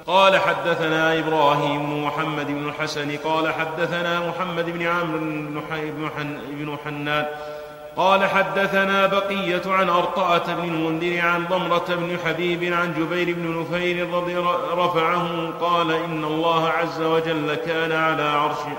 قال 0.07 0.37
حدثنا 0.37 1.19
إبراهيم 1.19 2.05
محمد 2.05 2.47
بن 2.47 2.69
الحسن 2.69 3.17
قال 3.17 3.53
حدثنا 3.53 4.27
محمد 4.27 4.65
بن 4.65 4.81
عمرو 4.81 5.19
بن 6.51 6.77
حنان 6.85 7.25
قال 7.97 8.25
حدثنا 8.25 9.07
بقية 9.07 9.61
عن 9.65 9.89
أرطأة 9.89 10.53
بن 10.53 10.63
المنذر 10.63 11.19
عن 11.21 11.45
ضمرة 11.45 11.85
بن 11.89 12.17
حبيب 12.25 12.73
عن 12.73 12.93
جبير 12.93 13.35
بن 13.35 13.61
نفير 13.61 14.09
رضي 14.13 14.37
رفعه 14.73 15.49
قال 15.61 15.91
إن 15.91 16.23
الله 16.23 16.69
عز 16.69 17.01
وجل 17.01 17.55
كان 17.55 17.91
على 17.91 18.23
عرشه 18.23 18.77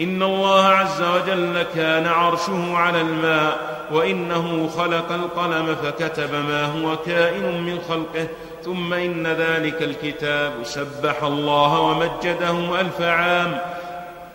إن 0.00 0.22
الله 0.22 0.64
عز 0.64 1.02
وجل 1.02 1.62
كان 1.74 2.06
عرشه 2.06 2.76
على 2.76 3.00
الماء 3.00 3.74
وإنه 3.92 4.68
خلق 4.76 5.12
القلم 5.12 5.76
فكتب 5.82 6.32
ما 6.32 6.64
هو 6.66 6.96
كائن 6.96 7.62
من 7.62 7.78
خلقه 7.88 8.28
ثم 8.64 8.92
إن 8.92 9.26
ذلك 9.26 9.82
الكتاب 9.82 10.52
سبح 10.62 11.22
الله 11.22 11.80
ومجده 11.80 12.80
ألف 12.80 13.00
عام 13.00 13.58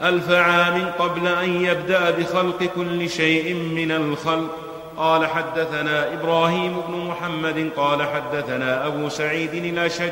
ألف 0.01 0.31
عام 0.31 0.91
قبل 0.99 1.27
أن 1.27 1.65
يبدأ 1.65 2.11
بخلق 2.11 2.63
كل 2.75 3.09
شيء 3.09 3.53
من 3.53 3.91
الخلق. 3.91 4.57
قال 4.97 5.27
حدثنا 5.27 6.13
إبراهيم 6.13 6.81
بن 6.87 6.97
محمد 6.97 7.69
قال 7.77 8.07
حدثنا 8.07 8.87
أبو 8.87 9.09
سعيد 9.09 9.53
الأشج 9.53 10.11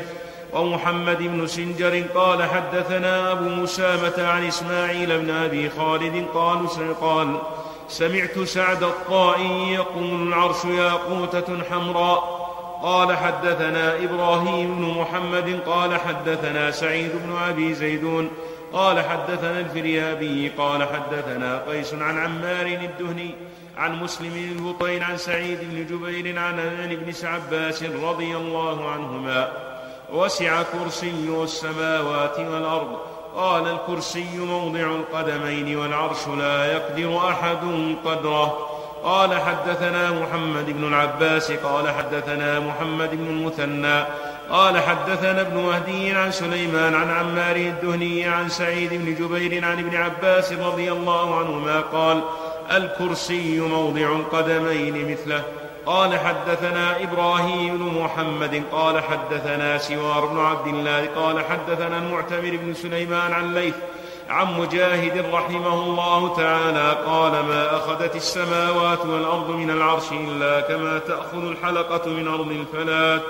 ومحمد 0.52 1.18
بن 1.18 1.46
سنجر 1.46 2.02
قال 2.14 2.42
حدثنا 2.42 3.32
أبو 3.32 3.44
مسامة 3.44 4.12
عن 4.18 4.46
إسماعيل 4.46 5.18
بن 5.18 5.30
أبي 5.30 5.70
خالد 5.70 6.24
قال 6.34 6.58
قال 7.00 7.36
سمعت 7.88 8.38
سعد 8.38 8.82
الطائي 8.82 9.72
يقول 9.72 10.28
العرش 10.28 10.64
ياقوتة 10.64 11.64
حمراء. 11.70 12.38
قال 12.82 13.16
حدثنا 13.16 13.96
إبراهيم 13.96 14.74
بن 14.74 15.00
محمد 15.00 15.60
قال 15.66 16.00
حدثنا 16.00 16.70
سعيد 16.70 17.10
بن 17.24 17.36
أبي 17.48 17.74
زيدون 17.74 18.30
قال 18.72 19.04
حدثنا 19.04 19.60
الفريابي 19.60 20.48
قال 20.58 20.84
حدثنا 20.84 21.62
قيس 21.68 21.94
عن 21.94 22.18
عمار 22.18 22.66
الدهني 22.66 23.34
عن 23.76 24.02
مسلم 24.02 24.56
البطين 24.58 25.02
عن 25.02 25.16
سعيد 25.16 25.58
بن 25.62 25.86
جبير 25.86 26.38
عن 26.38 26.58
ابن 26.90 27.12
عباس 27.22 27.82
رضي 27.82 28.36
الله 28.36 28.90
عنهما. 28.90 29.48
وسع 30.12 30.62
كرسي 30.62 31.42
السماوات 31.42 32.38
والأرض. 32.38 32.98
قال 33.36 33.68
الكرسي 33.68 34.38
موضع 34.38 34.80
القدمين 34.80 35.76
والعرش 35.76 36.28
لا 36.28 36.72
يقدر 36.72 37.28
أحد 37.28 37.58
قدره. 38.04 38.68
قال 39.04 39.40
حدثنا 39.40 40.10
محمد 40.10 40.66
بن 40.66 40.88
العباس 40.88 41.52
قال 41.52 41.90
حدثنا 41.90 42.60
محمد 42.60 43.10
بن 43.10 43.26
المثنى 43.26 44.04
قال 44.50 44.80
حدثنا 44.80 45.40
ابن 45.40 45.56
مهدي 45.56 46.12
عن 46.12 46.32
سليمان 46.32 46.94
عن 46.94 47.10
عمار 47.10 47.56
الدهني 47.56 48.24
عن 48.24 48.48
سعيد 48.48 48.90
بن 48.94 49.14
جبير 49.14 49.64
عن 49.64 49.78
ابن 49.78 49.96
عباس 49.96 50.52
رضي 50.52 50.92
الله 50.92 51.38
عنهما 51.38 51.80
قال 51.80 52.20
الكرسي 52.70 53.60
موضع 53.60 54.12
القدمين 54.12 55.10
مثله. 55.12 55.42
قال 55.86 56.18
حدثنا 56.18 57.02
إبراهيم 57.02 57.78
بن 57.78 58.00
محمد 58.02 58.62
قال 58.72 59.02
حدثنا 59.02 59.78
سوار 59.78 60.26
بن 60.26 60.38
عبد 60.38 60.66
الله 60.66 61.06
قال 61.16 61.44
حدثنا 61.44 61.98
المعتمر 61.98 62.56
بن 62.56 62.74
سليمان 62.74 63.32
عن 63.32 63.54
ليث 63.54 63.74
عن 64.28 64.60
مجاهد 64.60 65.24
رحمه 65.32 65.74
الله 65.74 66.36
تعالى 66.36 66.96
قال 67.06 67.32
ما 67.32 67.76
أخذت 67.76 68.16
السماوات 68.16 69.06
والأرض 69.06 69.50
من 69.50 69.70
العرش 69.70 70.12
إلا 70.12 70.60
كما 70.60 70.98
تأخذ 70.98 71.46
الحلقة 71.46 72.10
من 72.10 72.28
أرض 72.28 72.50
الفلات 72.50 73.22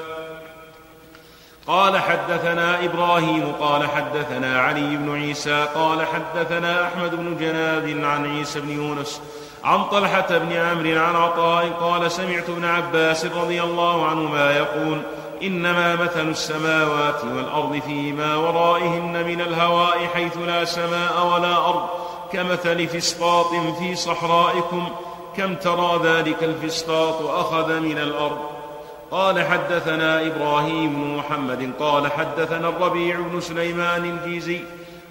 قال 1.69 1.99
حدثنا 1.99 2.85
إبراهيم 2.85 3.53
قال 3.61 3.89
حدثنا 3.89 4.61
علي 4.61 4.97
بن 4.97 5.15
عيسى 5.15 5.67
قال 5.75 6.07
حدثنا 6.07 6.87
أحمد 6.87 7.15
بن 7.15 7.37
جناد 7.37 8.05
عن 8.05 8.37
عيسى 8.37 8.61
بن 8.61 8.71
يونس 8.71 9.21
عن 9.65 9.85
طلحة 9.85 10.39
بن 10.39 10.53
عمرو 10.53 11.01
عن 11.01 11.17
عطاء 11.17 11.69
قال 11.69 12.13
سمعت 12.13 12.51
ابن 12.51 12.65
عباس 12.65 13.25
رضي 13.25 13.63
الله 13.63 14.07
عنهما 14.07 14.57
يقول 14.57 15.01
إنما 15.43 15.97
مثل 15.97 16.29
السماوات 16.29 17.25
والأرض 17.25 17.81
فيما 17.87 18.37
ورائهن 18.37 19.27
من 19.27 19.41
الهواء 19.41 20.07
حيث 20.15 20.37
لا 20.37 20.65
سماء 20.65 21.27
ولا 21.27 21.57
أرض 21.57 21.89
كمثل 22.33 22.89
فسطاط 22.89 23.47
في 23.79 23.95
صحرائكم 23.95 24.89
كم 25.37 25.55
ترى 25.55 26.01
ذلك 26.05 26.45
الفسطاط 26.45 27.23
أخذ 27.23 27.81
من 27.81 27.99
الأرض؟ 27.99 28.58
قال 29.11 29.45
حدثنا 29.47 30.27
إبراهيم 30.27 30.93
بن 30.93 31.17
محمد 31.17 31.71
قال 31.81 32.13
حدثنا 32.13 32.69
الربيع 32.69 33.21
بن 33.21 33.41
سليمان 33.41 34.05
الجيزي 34.05 34.61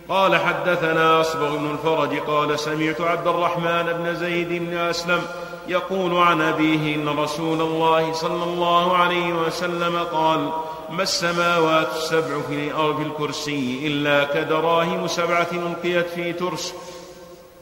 قال 0.09 0.35
حدثنا 0.35 1.21
أصبغ 1.21 1.57
بن 1.57 1.71
الفرج 1.71 2.19
قال 2.19 2.59
سمعت 2.59 3.01
عبد 3.01 3.27
الرحمن 3.27 3.93
بن 3.93 4.15
زيد 4.15 4.47
بن 4.49 4.77
أسلم 4.77 5.21
يقول 5.67 6.17
عن 6.17 6.41
أبيه 6.41 6.95
إن 6.95 7.09
رسول 7.09 7.61
الله 7.61 8.13
صلى 8.13 8.43
الله 8.43 8.97
عليه 8.97 9.33
وسلم 9.33 9.99
قال 10.13 10.49
ما 10.89 11.03
السماوات 11.03 11.87
السبع 11.95 12.41
في 12.49 12.53
الأرض 12.53 12.99
الكرسي 12.99 13.87
إلا 13.87 14.23
كدراهم 14.23 15.07
سبعة 15.07 15.47
ألقيت 15.51 16.09
في 16.09 16.33
ترس 16.33 16.73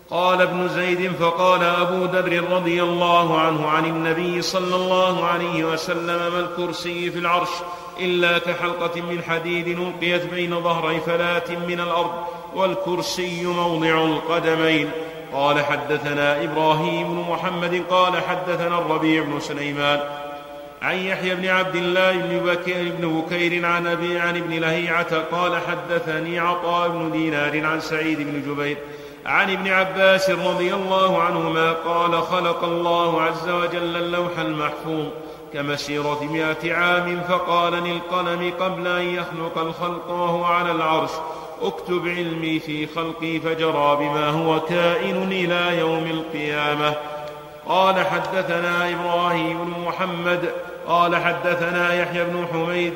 قال 0.10 0.42
ابن 0.42 0.68
زيد 0.68 1.12
فقال 1.12 1.64
أبو 1.64 2.06
ذر 2.06 2.44
رضي 2.52 2.84
الله 2.84 3.40
عنه 3.40 3.70
عن 3.70 3.86
النبي 3.86 4.42
صلى 4.42 4.76
الله 4.76 5.26
عليه 5.26 5.66
وسلم 5.66 6.34
ما 6.34 6.40
الكرسي 6.40 7.12
في 7.12 7.20
العرش 7.20 7.50
إلا 8.00 8.38
كحلقة 8.38 9.02
من 9.02 9.22
حديد 9.24 9.68
ألقيت 9.68 10.26
بين 10.34 10.62
ظهري 10.62 11.00
فلاة 11.00 11.60
من 11.68 11.80
الأرض 11.80 12.12
والكرسي 12.56 13.46
موضع 13.46 14.04
القدمين. 14.04 14.92
قال 15.34 15.66
حدثنا 15.66 16.44
إبراهيم 16.44 17.08
بن 17.08 17.32
محمد 17.32 17.84
قال 17.90 18.14
حدثنا 18.24 18.78
الربيع 18.78 19.24
بن 19.24 19.40
سليمان 19.40 20.00
عن 20.82 20.96
يحيى 20.96 21.36
بن 21.36 21.46
عبد 21.46 21.76
الله 21.76 22.12
بن 22.12 22.38
بكير 22.38 22.94
بن 23.00 23.22
بكير 23.22 23.66
عن 23.66 23.88
أبي 23.88 24.20
عن 24.20 24.38
ابن 24.38 24.54
لهيعة 24.54 25.18
قال 25.32 25.58
حدثني 25.68 26.40
عطاء 26.40 26.90
بن 26.90 27.12
دينار 27.12 27.66
عن 27.66 27.80
سعيد 27.80 28.18
بن 28.18 28.42
جبير 28.52 28.78
عن 29.26 29.52
ابن 29.52 29.68
عباس 29.68 30.30
رضي 30.30 30.74
الله 30.74 31.22
عنهما 31.22 31.72
قال 31.72 32.22
خلق 32.22 32.64
الله 32.64 33.22
عز 33.22 33.50
وجل 33.50 33.96
اللوح 33.96 34.40
المحفوظ 34.40 35.06
كمسيرة 35.54 36.24
مائة 36.32 36.74
عام 36.74 37.22
فقال 37.30 37.74
للقلم 37.74 38.52
قبل 38.60 38.88
أن 38.88 39.02
يخلق 39.02 39.58
الخلق 39.58 40.10
وهو 40.10 40.44
على 40.44 40.72
العرش 40.72 41.10
اكتب 41.62 42.08
علمي 42.08 42.60
في 42.60 42.88
خلقي 42.88 43.40
فجرى 43.40 43.96
بما 43.96 44.30
هو 44.30 44.60
كائن 44.60 45.24
إلى 45.32 45.80
يوم 45.80 46.06
القيامة. 46.06 46.94
قال 47.68 48.06
حدثنا 48.06 48.90
إبراهيم 48.90 49.58
بن 49.66 49.84
محمد 49.88 50.52
قال 50.88 51.16
حدثنا 51.16 51.94
يحيى 51.94 52.24
بن 52.24 52.48
حميد 52.54 52.94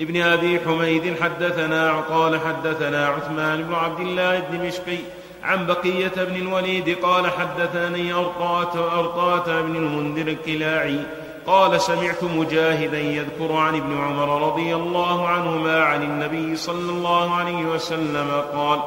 ابن 0.00 0.22
أبي 0.22 0.60
حميد 0.60 1.14
حدثنا 1.22 1.92
قال 1.92 2.40
حدثنا 2.40 3.06
عثمان 3.06 3.62
بن 3.62 3.74
عبد 3.74 4.00
الله 4.00 4.38
الدمشقي 4.38 4.98
عن 5.42 5.66
بقية 5.66 6.12
بن 6.16 6.36
الوليد 6.36 6.96
قال 7.02 7.30
حدثني 7.30 8.12
أرطاة, 8.12 8.98
أرطاة 8.98 9.60
بن 9.60 9.76
المنذر 9.76 10.28
الكلاعي 10.28 11.00
قال 11.46 11.80
سمعت 11.80 12.24
مجاهدا 12.24 12.98
يذكر 12.98 13.52
عن 13.52 13.74
ابن 13.76 13.98
عمر 13.98 14.48
رضي 14.48 14.74
الله 14.74 15.28
عنهما 15.28 15.82
عن 15.82 16.02
النبي 16.02 16.56
صلى 16.56 16.90
الله 16.90 17.34
عليه 17.34 17.64
وسلم 17.64 18.42
قال 18.54 18.80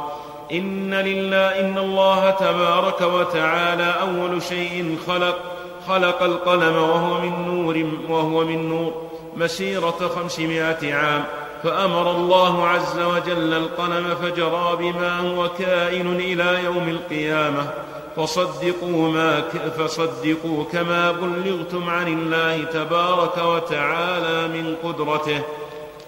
إن 0.52 0.94
لله 0.94 1.60
إن 1.60 1.78
الله 1.78 2.30
تبارك 2.30 3.02
وتعالى 3.02 3.96
أول 4.02 4.42
شيء 4.42 4.98
خلق 5.08 5.40
خلق 5.88 6.24
القلم 6.24 6.76
وهو 6.76 7.22
من 7.22 7.46
نور 7.48 7.86
وهو 8.10 8.46
من 8.46 8.70
نور 8.70 9.11
مسيرة 9.36 10.12
خمسمائة 10.16 10.94
عام 10.94 11.24
فأمر 11.64 12.12
الله 12.12 12.68
عز 12.68 13.00
وجل 13.00 13.54
القلم 13.54 14.16
فجرى 14.22 14.76
بما 14.80 15.20
هو 15.20 15.50
كائن 15.50 16.16
إلى 16.16 16.64
يوم 16.64 16.90
القيامة. 16.90 17.70
فصدقوا 18.16 19.12
ما 19.12 19.42
فصدقوا 19.78 20.64
كما 20.72 21.12
بلغتم 21.12 21.90
عن 21.90 22.08
الله 22.08 22.64
تبارك 22.64 23.38
وتعالى 23.38 24.48
من 24.48 24.76
قدرته. 24.84 25.42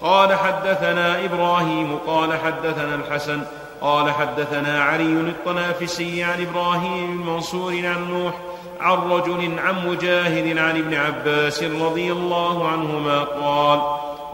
قال 0.02 0.34
حدثنا 0.34 1.24
إبراهيم 1.24 1.98
قال 2.06 2.38
حدثنا 2.38 2.94
الحسن 2.94 3.42
قال 3.80 4.10
حدثنا 4.10 4.82
علي 4.82 5.04
الطنافسي 5.04 6.22
عن 6.22 6.46
إبراهيم 6.46 7.12
المنصور 7.12 7.72
عن 7.72 8.10
نوح 8.10 8.34
عن 8.80 8.98
رجل 9.10 9.58
عن 9.58 9.88
مجاهد 9.88 10.58
عن 10.58 10.78
ابن 10.78 10.94
عباس 10.94 11.62
رضي 11.62 12.12
الله 12.12 12.68
عنهما 12.68 13.24
قال 13.24 13.80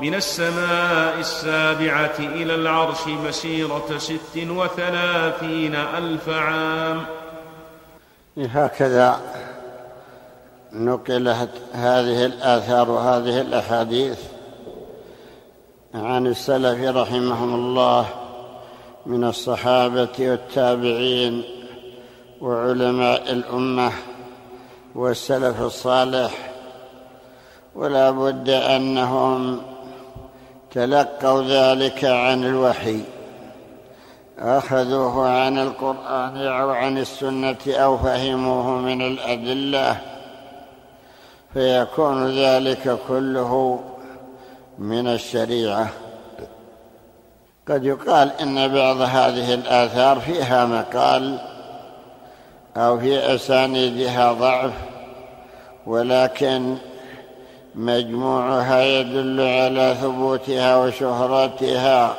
من 0.00 0.14
السماء 0.14 1.18
السابعة 1.18 2.18
إلى 2.18 2.54
العرش 2.54 3.06
مسيرة 3.06 3.98
ست 3.98 4.36
وثلاثين 4.36 5.74
ألف 5.74 6.28
عام. 6.28 7.02
هكذا 8.38 9.20
نقلت 10.72 11.50
هذه 11.72 12.26
الآثار 12.26 12.90
وهذه 12.90 13.40
الأحاديث 13.40 14.18
عن 15.94 16.26
السلف 16.26 16.96
رحمهم 16.96 17.54
الله 17.54 18.06
من 19.06 19.24
الصحابة 19.24 20.08
والتابعين 20.18 21.42
وعلماء 22.40 23.32
الأمة 23.32 23.92
والسلف 24.94 25.60
الصالح 25.60 26.50
ولا 27.74 28.10
بد 28.10 28.48
أنهم 28.48 29.62
تلقوا 30.70 31.42
ذلك 31.42 32.04
عن 32.04 32.44
الوحي 32.44 33.00
أخذوه 34.38 35.28
عن 35.28 35.58
القرآن 35.58 36.36
أو 36.36 36.70
عن 36.70 36.98
السنة 36.98 37.56
أو 37.68 37.98
فهموه 37.98 38.70
من 38.70 39.02
الأدلة 39.02 39.96
فيكون 41.54 42.26
ذلك 42.38 42.98
كله 43.08 43.80
من 44.78 45.06
الشريعة. 45.06 45.88
قد 47.68 47.84
يقال 47.84 48.32
إن 48.40 48.68
بعض 48.68 48.96
هذه 49.00 49.54
الآثار 49.54 50.20
فيها 50.20 50.66
مقال 50.66 51.49
أو 52.76 53.00
في 53.00 53.34
أسانيدها 53.34 54.32
ضعف 54.32 54.72
ولكن 55.86 56.76
مجموعها 57.74 58.82
يدل 58.82 59.40
على 59.40 59.96
ثبوتها 60.00 60.76
وشهرتها 60.76 62.14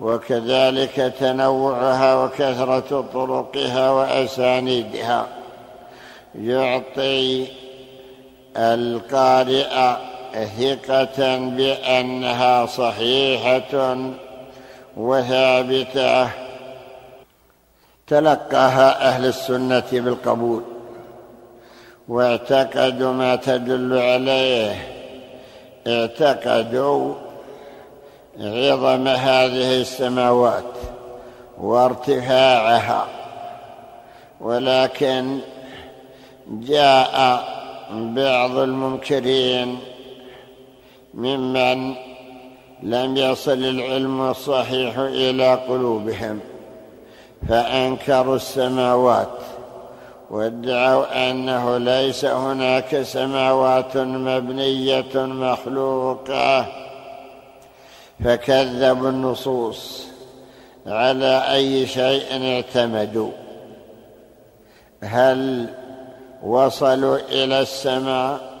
وكذلك 0.00 1.14
تنوعها 1.20 2.24
وكثرة 2.24 3.04
طرقها 3.12 3.90
وأسانيدها. 3.90 5.26
يعطي 6.34 7.46
القارئ 8.56 9.96
ثقة 10.58 11.38
بأنها 11.38 12.66
صحيحة 12.66 13.96
وثابتة. 14.96 16.43
تلقاها 18.06 19.08
أهل 19.08 19.26
السنة 19.26 19.84
بالقبول 19.92 20.62
واعتقدوا 22.08 23.12
ما 23.12 23.36
تدل 23.36 23.98
عليه. 23.98 24.76
اعتقدوا 25.86 27.14
عظم 28.40 29.08
هذه 29.08 29.80
السماوات 29.80 30.72
وارتفاعها 31.58 33.06
ولكن 34.40 35.38
جاء 36.48 37.44
بعض 37.90 38.56
المنكرين 38.56 39.78
ممن 41.14 41.94
لم 42.82 43.16
يصل 43.16 43.64
العلم 43.64 44.30
الصحيح 44.30 44.98
إلى 44.98 45.54
قلوبهم. 45.54 46.40
فأنكروا 47.48 48.36
السماوات 48.36 49.38
وادعوا 50.30 51.30
أنه 51.30 51.78
ليس 51.78 52.24
هناك 52.24 53.02
سماوات 53.02 53.96
مبنية 53.96 55.16
مخلوقة. 55.16 56.66
فكذبوا 58.24 59.08
النصوص 59.08 60.06
على 60.86 61.52
أي 61.52 61.86
شيء 61.86 62.54
اعتمدوا. 62.54 63.30
هل 65.02 65.68
وصلوا 66.42 67.18
إلى 67.18 67.60
السماء؟ 67.60 68.54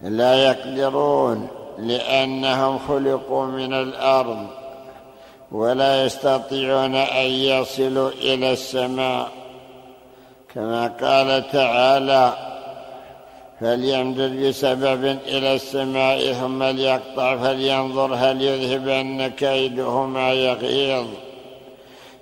لا 0.00 0.34
يقدرون 0.34 1.48
لأنهم 1.78 2.78
خلقوا 2.78 3.46
من 3.46 3.74
الأرض. 3.74 4.59
ولا 5.52 6.04
يستطيعون 6.04 6.94
أن 6.94 7.26
يصلوا 7.26 8.10
إلى 8.10 8.52
السماء. 8.52 9.28
كما 10.54 10.86
قال 10.86 11.50
تعالى 11.50 12.32
فليمدد 13.60 14.46
بسبب 14.46 15.04
إلى 15.04 15.54
السماء 15.54 16.32
ثم 16.32 16.62
ليقطع 16.62 17.36
فلينظر 17.36 18.14
هل 18.14 18.42
يذهبن 18.42 19.28
كيده 19.28 20.04
ما 20.06 20.32
يغيظ. 20.32 21.06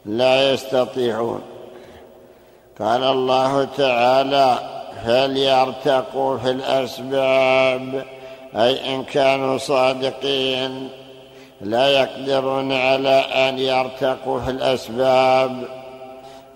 لا 0.04 0.52
يستطيعون. 0.52 1.42
قال 2.80 3.04
الله 3.04 3.64
تعالى 3.64 4.58
فليرتقوا 5.04 6.38
في 6.38 6.50
الأسباب 6.50 8.04
أي 8.54 8.94
إن 8.94 9.04
كانوا 9.04 9.58
صادقين. 9.58 10.88
لا 11.60 11.88
يقدرون 11.88 12.72
على 12.72 13.18
أن 13.18 13.58
يرتقوا 13.58 14.40
في 14.40 14.50
الأسباب. 14.50 15.64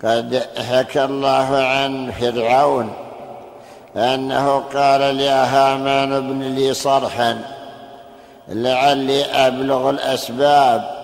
قد 0.03 0.47
حكى 0.69 1.03
الله 1.03 1.57
عن 1.57 2.11
فرعون 2.11 2.93
أنه 3.95 4.63
قال 4.73 5.01
يا 5.19 5.43
هامان 5.45 6.13
ابن 6.13 6.41
لي 6.41 6.73
صرحا 6.73 7.41
لعلي 8.47 9.25
أبلغ 9.25 9.89
الأسباب. 9.89 11.03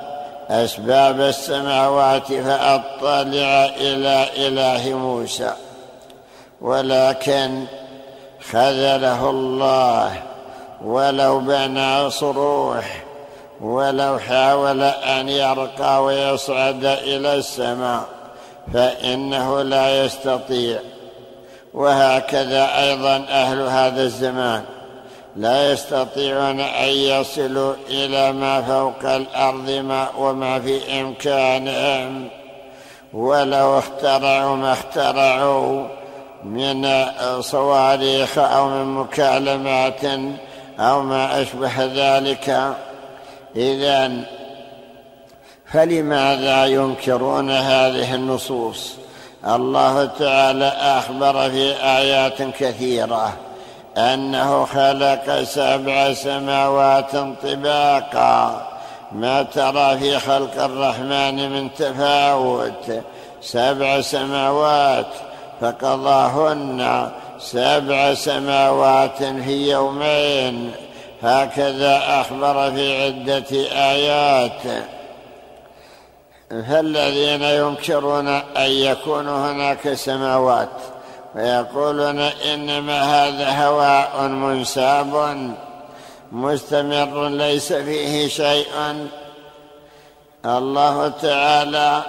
أسباب 0.50 1.22
السماوات 1.22 2.28
فأطلع 2.28 3.66
إلى 3.78 4.26
إله 4.38 4.94
موسى 4.94 5.54
ولكن 6.62 7.64
خذله 8.52 9.30
الله 9.30 10.12
ولو 10.84 11.40
بنى 11.40 12.10
صروح. 12.10 13.09
ولو 13.62 14.20
حاول 14.20 14.84
أن 14.84 15.30
يرقى 15.30 16.04
ويصعد 16.04 16.86
إلى 16.86 17.36
السماء 17.36 18.04
فإنه 18.74 19.62
لا 19.62 20.06
يستطيع. 20.06 20.80
وهكذا 21.74 22.80
أيضا 22.80 23.26
أهل 23.30 23.62
هذا 23.62 24.04
الزمان. 24.04 24.64
لا 25.36 25.72
يستطيعون 25.72 26.60
أن 26.60 26.90
يصلوا 26.90 27.74
إلى 27.90 28.32
ما 28.32 28.62
فوق 28.62 29.12
الأرض 29.12 29.70
ما 29.70 30.08
وما 30.18 30.60
في 30.60 31.02
إمكانهم. 31.02 32.28
ولو 33.14 33.80
اخترعوا 33.80 34.56
ما 34.56 34.74
اخترعوا 34.74 35.88
من 36.44 36.88
صواريخ 37.42 38.38
أو 38.38 38.70
من 38.70 38.86
مكالمات 38.86 40.04
أو 40.80 41.02
ما 41.02 41.42
أشبه 41.42 41.74
ذلك. 41.78 42.76
اذا 43.56 44.12
فلماذا 45.66 46.66
ينكرون 46.66 47.52
هذه 47.52 48.16
النصوص؟ 48.16 48.94
الله 49.48 50.06
تعالى 50.06 50.68
أخبر 50.68 51.50
في 51.50 51.74
آيات 51.84 52.42
كثيرة 52.42 53.34
أنه 53.98 54.66
خلق 54.66 55.44
سبع 55.44 56.14
سماوات 56.14 57.12
طباقا. 57.44 58.68
ما 59.12 59.44
ترى 59.44 59.98
في 59.98 60.20
خلق 60.20 60.64
الرحمن 60.64 61.52
من 61.52 61.74
تفاوت؟ 61.74 63.04
سبع 63.42 64.02
سماوات. 64.02 65.08
فقضاهن 65.62 67.12
سبع 67.40 68.14
سماوات 68.14 69.24
في 69.24 69.72
يومين. 69.72 70.72
هكذا 71.24 72.22
أخبر 72.22 72.72
في 72.72 73.06
عدة 73.06 73.46
آيات. 73.72 74.86
فالذين 76.50 77.44
ينكرون 77.44 78.28
أن 78.28 78.72
يكون 78.72 79.28
هناك 79.28 79.94
سماوات 79.94 80.70
ويقولون 81.36 82.20
إنما 82.20 83.02
هذا 83.02 83.66
هواء 83.66 84.28
منساب 84.28 85.54
مستمر 86.32 87.28
ليس 87.28 87.74
فيه 87.74 88.28
شيء. 88.28 88.68
الله 90.46 91.08
تعالى 91.08 92.04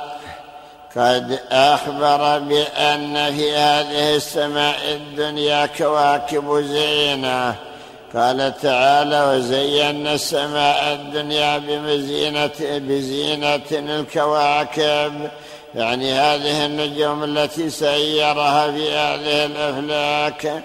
قد 0.97 1.41
أخبر 1.51 2.39
بأن 2.39 3.35
في 3.37 3.57
هذه 3.57 4.17
السماء 4.17 4.81
الدنيا 4.93 5.67
كواكب 5.67 6.61
زينة. 6.61 7.70
قال 8.15 8.55
تعالى 8.63 9.25
وزينا 9.25 10.15
السماء 10.15 10.93
الدنيا 10.93 11.59
بمزينة 11.59 12.51
بزينة 12.61 13.61
الكواكب. 13.73 15.31
يعني 15.75 16.13
هذه 16.13 16.67
النجوم 16.67 17.25
التي 17.25 17.71
سيرها 17.71 18.71
في 18.71 18.93
هذه 18.93 19.47
الأفلاك. 19.47 20.63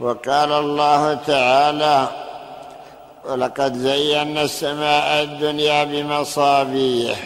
وقال 0.00 0.52
الله 0.52 1.14
تعالى 1.14 2.08
ولقد 3.24 3.74
زينا 3.74 4.42
السماء 4.42 5.22
الدنيا 5.22 5.84
بمصابيح 5.84 7.18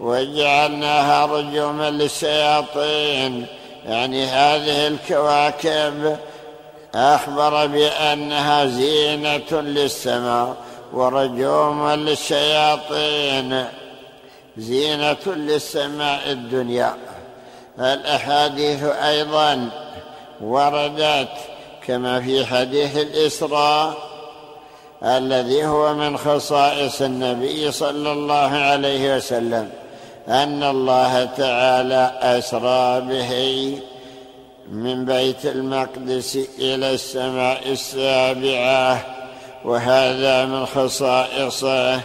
وجعلناها 0.00 1.26
رجوما 1.26 1.90
للشياطين. 1.90 3.46
يعني 3.86 4.24
هذه 4.24 4.86
الكواكب 4.86 6.16
أخبر 6.94 7.66
بأنها 7.66 8.66
زينة 8.66 9.60
للسماء 9.60 10.56
ورجوما 10.92 11.96
للشياطين. 11.96 13.64
زينة 14.58 15.26
للسماء 15.26 16.20
الدنيا. 16.30 16.94
الأحاديث 17.78 18.84
أيضا 18.84 19.70
وردت 20.40 21.28
كما 21.86 22.20
في 22.20 22.46
حديث 22.46 22.96
الإسراء 22.96 23.94
الذي 25.04 25.66
هو 25.66 25.94
من 25.94 26.18
خصائص 26.18 27.02
النبي 27.02 27.72
صلى 27.72 28.12
الله 28.12 28.50
عليه 28.50 29.16
وسلم 29.16 29.70
أن 30.28 30.62
الله 30.62 31.24
تعالى 31.24 32.12
أسرى 32.22 33.00
به. 33.00 33.78
من 34.70 35.04
بيت 35.04 35.46
المقدس 35.46 36.38
إلى 36.58 36.94
السماء 36.94 37.72
السابعة 37.72 39.06
وهذا 39.64 40.46
من 40.46 40.66
خصائصه. 40.66 42.00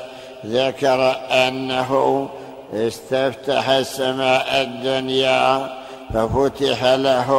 ذكر 0.45 1.17
أنه 1.31 2.29
استفتح 2.73 3.69
السماء 3.69 4.61
الدنيا 4.61 5.69
ففتح 6.13 6.83
له 6.83 7.29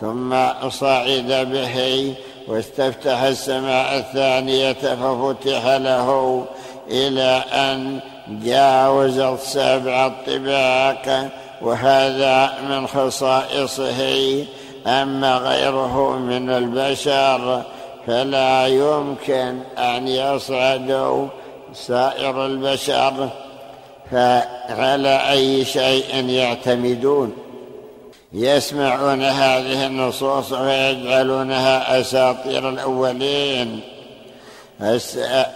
ثم 0.00 0.34
صعد 0.68 1.48
به 1.52 2.14
واستفتح 2.48 3.22
السماء 3.22 3.98
الثانية 3.98 4.72
ففتح 4.72 5.66
له 5.66 6.44
إلى 6.90 7.42
أن 7.52 8.00
جاوز 8.28 9.18
السبع 9.18 10.06
الطباق 10.06 11.30
وهذا 11.62 12.54
من 12.68 12.86
خصائصه 12.86 14.00
أما 14.86 15.36
غيره 15.36 16.16
من 16.18 16.50
البشر 16.50 17.62
فلا 18.06 18.66
يمكن 18.66 19.60
أن 19.78 20.08
يصعدوا 20.08 21.28
سائر 21.72 22.46
البشر 22.46 23.28
فعلى 24.10 25.30
أي 25.30 25.64
شيء 25.64 26.28
يعتمدون. 26.28 27.32
يسمعون 28.32 29.22
هذه 29.22 29.86
النصوص 29.86 30.52
ويجعلونها 30.52 32.00
أساطير 32.00 32.68
الأولين. 32.68 33.80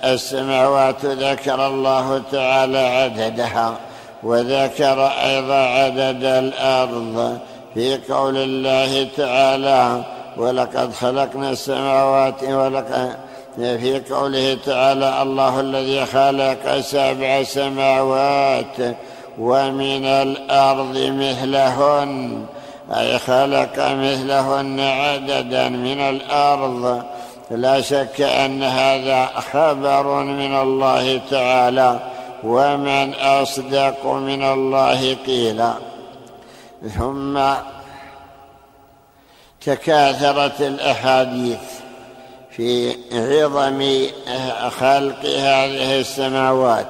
السماوات 0.05 1.05
ذكر 1.05 1.66
الله 1.66 2.22
تعالى 2.32 2.78
عددها. 2.78 3.89
وذكر 4.23 5.07
أيضا 5.07 5.55
عدد 5.55 6.25
الأرض 6.25 7.39
في 7.75 7.99
قول 8.09 8.37
الله 8.37 9.09
تعالى 9.16 10.05
ولقد 10.37 10.93
خلقنا 10.93 11.51
السماوات 11.51 12.45
ولقد 12.45 13.16
في 13.57 14.01
قوله 14.11 14.59
تعالى 14.66 15.23
الله 15.23 15.61
الذي 15.61 16.07
خلق 16.07 16.81
سبع 16.81 17.43
سماوات 17.43 18.97
ومن 19.39 20.05
الأرض 20.05 20.97
مثلهن 20.99 22.45
أي 22.97 23.18
خلق 23.18 23.75
مثلهن 23.79 24.81
عددا 24.81 25.68
من 25.68 26.01
الأرض. 26.01 27.03
لا 27.51 27.81
شك 27.81 28.21
أن 28.21 28.62
هذا 28.62 29.27
خبر 29.53 30.23
من 30.23 30.55
الله 30.55 31.21
تعالى. 31.31 31.99
ومن 32.45 33.14
أصدق 33.14 34.07
من 34.07 34.43
الله 34.43 35.16
قيلا. 35.26 35.74
ثم 36.99 37.41
تكاثرت 39.61 40.61
الأحاديث 40.61 41.59
في 42.51 42.97
عظم 43.12 44.07
خلق 44.70 45.24
هذه 45.24 46.01
السماوات 46.01 46.86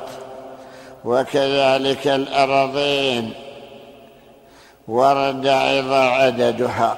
وكذلك 1.04 2.06
الارضين 2.06 3.32
ورد 4.88 5.46
أيضا 5.46 6.04
عددها. 6.04 6.96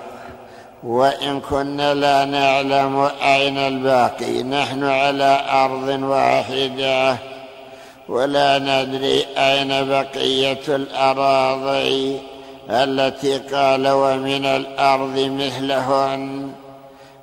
وإن 0.82 1.40
كنا 1.40 1.94
لا 1.94 2.24
نعلم 2.24 3.10
أين 3.22 3.58
الباقي 3.58 4.42
نحن 4.42 4.84
على 4.84 5.40
أرض 5.50 6.02
واحدة. 6.02 7.31
ولا 8.12 8.58
ندري 8.58 9.26
أين 9.38 9.88
بقية 9.88 10.66
الأراضي 10.68 12.20
التي 12.70 13.38
قال 13.38 13.88
ومن 13.88 14.44
الأرض 14.46 15.18
مثلهن. 15.18 16.52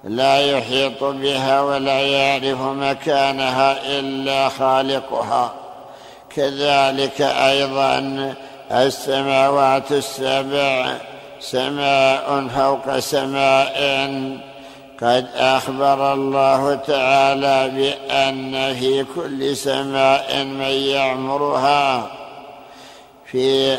لا 0.03 0.51
يحيط 0.51 1.03
بها 1.03 1.61
ولا 1.61 1.99
يعرف 1.99 2.61
مكانها 2.61 3.99
إلا 3.99 4.49
خالقها. 4.49 5.53
كذلك 6.35 7.21
أيضا 7.21 8.33
السماوات 8.71 9.91
السبع 9.91 10.93
سماء 11.39 12.47
فوق 12.55 12.99
سماء 12.99 13.77
قد 15.01 15.27
أخبر 15.35 16.13
الله 16.13 16.75
تعالى 16.75 17.71
بان 17.75 18.75
في 18.75 19.05
كل 19.15 19.57
سماء 19.57 20.43
من 20.43 20.61
يعمرها. 20.61 22.11
في 23.31 23.77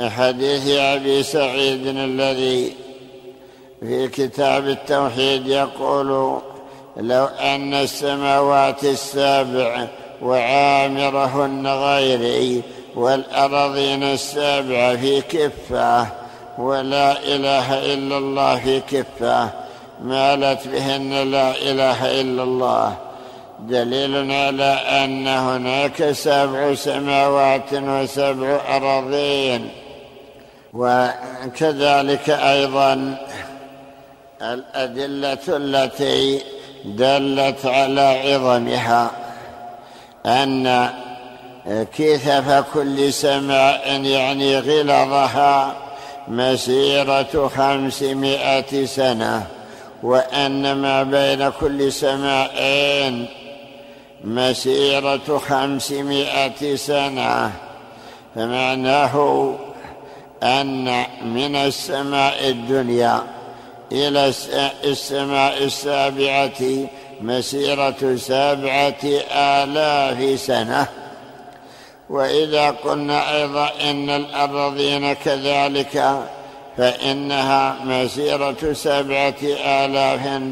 حديث 0.00 0.68
أبي 0.68 1.22
سعيد 1.22 1.86
الذي 1.86 2.72
في 3.80 4.08
كتاب 4.08 4.68
التوحيد 4.68 5.46
يقول 5.46 6.40
لو 6.96 7.24
أن 7.24 7.74
السماوات 7.74 8.84
السابع 8.84 9.86
وعامرهن 10.22 11.66
غيري 11.66 12.62
والارضين 12.94 14.02
السابع 14.02 14.96
في 14.96 15.20
كفة 15.20 16.06
ولا 16.58 17.12
إله 17.12 17.94
إلا 17.94 18.18
الله 18.18 18.56
في 18.56 18.80
كفة 18.80 19.65
مالت 20.00 20.68
بهن 20.68 21.30
لا 21.30 21.50
إله 21.50 22.20
إلا 22.20 22.42
الله. 22.42 22.96
دليل 23.60 24.32
على 24.32 24.78
أن 25.04 25.26
هناك 25.26 26.12
سبع 26.12 26.74
سماوات 26.74 27.72
وسبع 27.72 28.60
أراضين. 28.76 29.68
وكذلك 30.72 32.30
أيضا 32.30 33.16
الأدلة 34.42 35.38
التي 35.48 36.42
دلت 36.84 37.66
على 37.66 38.00
عظمها 38.00 39.10
أن 40.26 40.90
كثف 41.66 42.64
كل 42.74 43.12
سماء 43.12 44.00
يعني 44.02 44.58
غلظها 44.58 45.76
مسيرة 46.28 47.50
خمسمائة 47.56 48.84
سنة. 48.84 49.46
وأن 50.02 50.72
ما 50.72 51.02
بين 51.02 51.50
كل 51.60 51.92
سماءين 51.92 53.26
مسيرة 54.24 55.38
خمسمائة 55.48 56.76
سنة 56.76 57.52
فمعناه 58.34 59.54
أن 60.42 61.04
من 61.24 61.56
السماء 61.56 62.48
الدنيا 62.48 63.22
إلى 63.92 64.32
السماء 64.84 65.64
السابعة 65.64 66.88
مسيرة 67.20 68.16
سبعة 68.16 69.04
آلاف 69.32 70.40
سنة. 70.40 70.86
وإذا 72.10 72.70
قلنا 72.70 73.36
أيضا 73.36 73.70
إن 73.90 74.10
الأرضين 74.10 75.12
كذلك 75.12 76.22
فإنها 76.76 77.76
مسيرة 77.84 78.72
سبعة 78.72 79.34
آلاف 79.64 80.42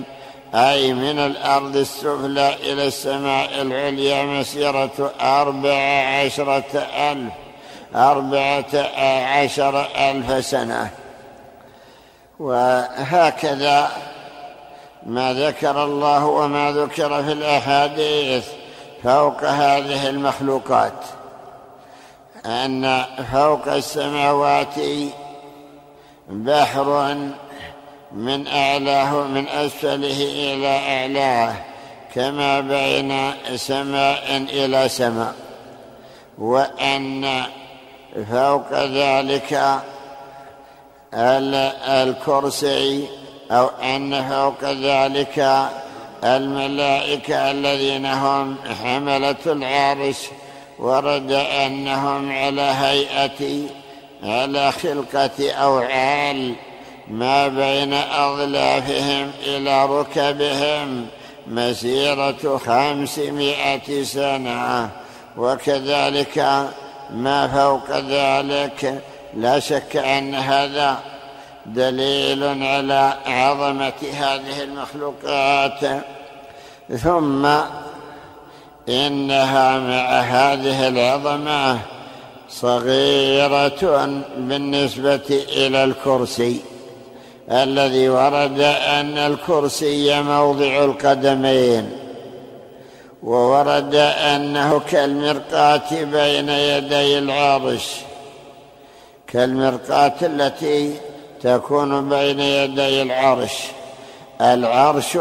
أي 0.54 0.92
من 0.92 1.18
الأرض 1.18 1.76
السفلى 1.76 2.54
إلى 2.54 2.86
السماء 2.86 3.62
العليا 3.62 4.22
مسيرة 4.22 5.12
أربع 5.20 5.78
عشرة 6.24 6.86
ألف 6.96 7.32
أربعة 7.94 8.64
عشر 9.24 9.86
ألف 9.96 10.44
سنة. 10.44 10.90
وهكذا 12.38 13.90
ما 15.06 15.32
ذكر 15.32 15.84
الله 15.84 16.26
وما 16.26 16.72
ذكر 16.72 17.22
في 17.22 17.32
الأحاديث 17.32 18.46
فوق 19.02 19.44
هذه 19.44 20.08
المخلوقات. 20.08 20.92
أن 22.46 23.04
فوق 23.32 23.68
السماوات 23.68 24.74
بحر 26.28 27.16
من 28.12 28.46
أعلاه 28.46 29.22
من 29.26 29.48
أسفله 29.48 30.22
إلى 30.54 30.78
أعلاه 30.78 31.54
كما 32.14 32.60
بين 32.60 33.32
سماء 33.56 34.36
إلى 34.36 34.88
سماء 34.88 35.34
وأن 36.38 37.42
فوق 38.30 38.72
ذلك 38.72 39.80
الكرسي 41.88 43.06
أو 43.50 43.66
أن 43.82 44.28
فوق 44.28 44.70
ذلك 44.70 45.68
الملائكة 46.24 47.50
الذين 47.50 48.06
هم 48.06 48.56
حملة 48.82 49.36
العرش 49.46 50.16
ورد 50.78 51.32
أنهم 51.32 52.32
على 52.32 52.62
هيئة 52.62 53.68
على 54.24 54.72
خلقة 54.72 55.52
أوعال 55.52 56.54
ما 57.08 57.48
بين 57.48 57.92
أظلافهم 57.94 59.30
إلى 59.46 59.86
ركبهم. 59.86 61.06
مسيرة 61.46 62.60
خمسمائة 62.66 64.02
سنة. 64.02 64.90
وكذلك 65.36 66.38
ما 67.10 67.48
فوق 67.48 67.98
ذلك؟ 67.98 69.02
لا 69.34 69.58
شك 69.58 69.96
أن 69.96 70.34
هذا 70.34 70.98
دليل 71.66 72.44
على 72.44 73.14
عظمة 73.26 73.92
هذه 74.12 74.62
المخلوقات. 74.62 76.04
ثم 76.96 77.46
إنها 78.88 79.78
مع 79.78 80.20
هذه 80.20 80.88
العظمة 80.88 81.78
صغيرة 82.60 84.06
بالنسبة 84.36 85.44
إلى 85.56 85.84
الكرسي. 85.84 86.60
الذي 87.50 88.08
ورد 88.08 88.60
أن 88.60 89.18
الكرسي 89.18 90.22
موضع 90.22 90.84
القدمين. 90.84 91.90
وورد 93.22 93.94
أنه 93.94 94.80
كالمرقاة 94.90 95.90
بين 95.90 96.48
يدي 96.48 97.18
العرش. 97.18 97.86
كالمرقاة 99.26 100.14
التي 100.22 100.94
تكون 101.42 102.08
بين 102.08 102.40
يدي 102.40 103.02
العرش. 103.02 103.56
العرش 104.40 105.16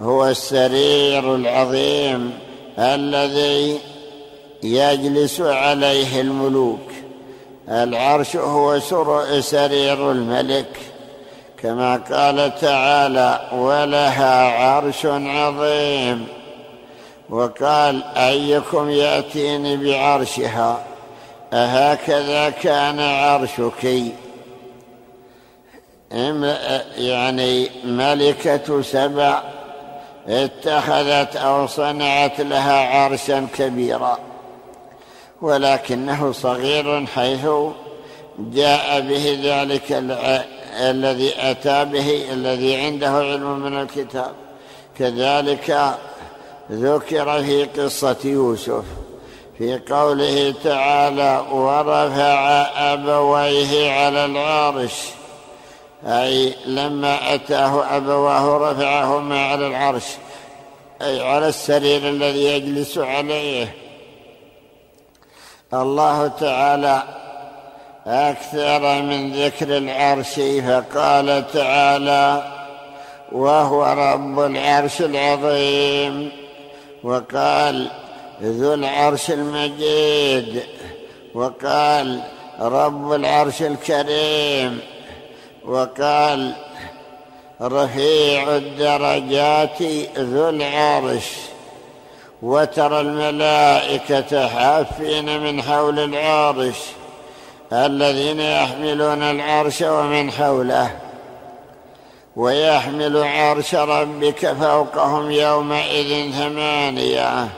هو 0.00 0.26
السرير 0.26 1.34
العظيم 1.34 2.38
الذي 2.78 3.78
يجلس 4.62 5.40
عليه 5.40 6.20
الملوك. 6.20 6.92
العرش 7.68 8.36
هو 8.36 8.78
سرير 9.40 10.10
الملك. 10.10 10.76
كما 11.62 11.96
قال 11.96 12.52
تعالى 12.60 13.40
ولها 13.52 14.64
عرش 14.64 15.06
عظيم 15.06 16.26
وقال 17.30 18.04
أيكم 18.04 18.90
يأتيني 18.90 19.76
بعرشها؟ 19.76 20.84
أهكذا 21.52 22.50
كان 22.50 23.00
عرشك. 23.00 24.12
يعني 26.96 27.70
ملكة 27.84 28.82
سبع 28.82 29.42
اتخذت 30.28 31.36
أو 31.36 31.66
صنعت 31.66 32.40
لها 32.40 32.98
عرشا 32.98 33.46
كبيرا. 33.58 34.18
ولكنه 35.42 36.32
صغير 36.32 37.06
حيث 37.06 37.46
جاء 38.38 39.00
به 39.00 39.38
ذلك 39.42 39.92
الذي 40.80 41.32
أتى 41.38 41.84
به 41.84 42.32
الذي 42.32 42.76
عنده 42.76 43.08
علم 43.08 43.58
من 43.60 43.80
الكتاب. 43.80 44.32
كذلك 44.98 45.94
ذكر 46.70 47.42
في 47.42 47.64
قصة 47.64 48.16
يوسف 48.24 48.84
في 49.58 49.80
قوله 49.90 50.54
تعالى 50.64 51.44
ورفع 51.52 52.66
أبويه 52.92 53.90
على 53.90 54.24
العرش 54.24 54.92
أي 56.06 56.54
لما 56.66 57.34
أتاه 57.34 57.96
أبواه 57.96 58.70
رفعهما 58.70 59.46
على 59.46 59.66
العرش 59.66 60.04
أي 61.02 61.20
على 61.20 61.48
السرير 61.48 62.08
الذي 62.08 62.44
يجلس 62.44 62.98
عليه. 62.98 63.74
الله 65.74 66.28
تعالى 66.28 67.02
أكثر 68.06 69.02
من 69.02 69.32
ذكر 69.32 69.76
العرش 69.76 70.40
فقال 70.40 71.52
تعالى 71.52 72.42
وهو 73.32 73.84
رب 73.84 74.40
العرش 74.40 75.00
العظيم 75.00 76.32
وقال 77.02 77.90
ذو 78.42 78.74
العرش 78.74 79.30
المجيد 79.30 80.62
وقال 81.34 82.20
رب 82.60 83.12
العرش 83.12 83.62
الكريم 83.62 84.80
وقال 85.64 86.52
رفيع 87.62 88.56
الدرجات 88.56 89.82
ذو 90.18 90.48
العرش 90.48 91.49
وترى 92.42 93.00
الملائكة 93.00 94.48
حافين 94.48 95.40
من 95.40 95.62
حول 95.62 95.98
العرش 95.98 96.76
الذين 97.72 98.40
يحملون 98.40 99.22
العرش 99.22 99.82
ومن 99.82 100.30
حوله. 100.30 100.90
ويحمل 102.36 103.22
عرش 103.22 103.74
ربك 103.74 104.52
فوقهم 104.52 105.30
يومئذ 105.30 106.32
ثمانية. 106.32 107.48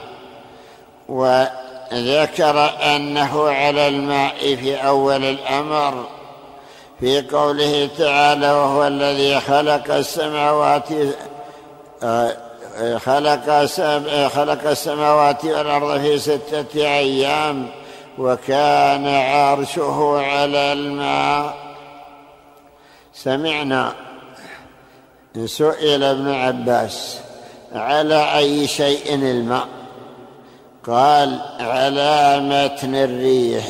وذكر 1.09 2.71
أنه 2.95 3.49
على 3.49 3.87
الماء 3.87 4.55
في 4.55 4.75
أول 4.75 5.23
الأمر. 5.23 6.05
في 6.99 7.21
قوله 7.21 7.89
تعالى 7.97 8.51
وهو 8.51 8.87
الذي 8.87 9.39
خلق 9.39 9.95
السماوات 9.95 10.89
خلق 12.97 13.65
خلق 14.27 14.69
السماوات 14.69 15.45
والأرض 15.45 15.99
في 16.01 16.19
ستة 16.19 16.75
أيام 16.75 17.67
وكان 18.17 19.07
عرشه 19.07 20.19
على 20.19 20.73
الماء. 20.73 21.55
سمعنا 23.13 23.93
سئل 25.45 26.03
ابن 26.03 26.33
عباس 26.33 27.19
على 27.75 28.37
أي 28.37 28.67
شيء 28.67 29.15
الماء؟ 29.15 29.67
قال 30.87 31.41
على 31.59 32.39
متن 32.39 32.95
الريح. 32.95 33.65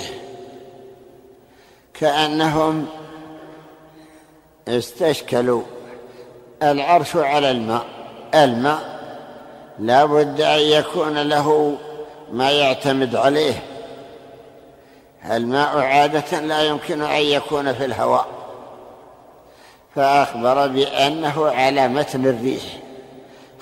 كأنهم 1.94 2.86
استشكلوا 4.68 5.62
العرش 6.64 7.16
على 7.16 7.52
الماء. 7.52 7.86
الماء 8.36 8.93
لا 9.80 10.06
بد 10.06 10.42
أن 10.42 10.60
يكون 10.60 11.18
له 11.18 11.78
ما 12.32 12.52
يعتمد 12.52 13.16
عليه. 13.16 13.64
الماء 15.32 15.78
عادة 15.78 16.40
لا 16.40 16.64
يمكن 16.64 17.02
أن 17.02 17.22
يكون 17.22 17.74
في 17.74 17.86
الهواء. 17.86 18.28
فأخبر 19.96 20.68
بأنه 20.68 21.52
على 21.52 21.88
متن 21.88 22.26
الريح. 22.26 22.64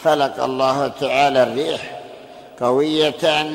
خلق 0.03 0.43
الله 0.43 0.87
تعالى 0.87 1.43
الريح 1.43 2.01
قوية 2.61 3.45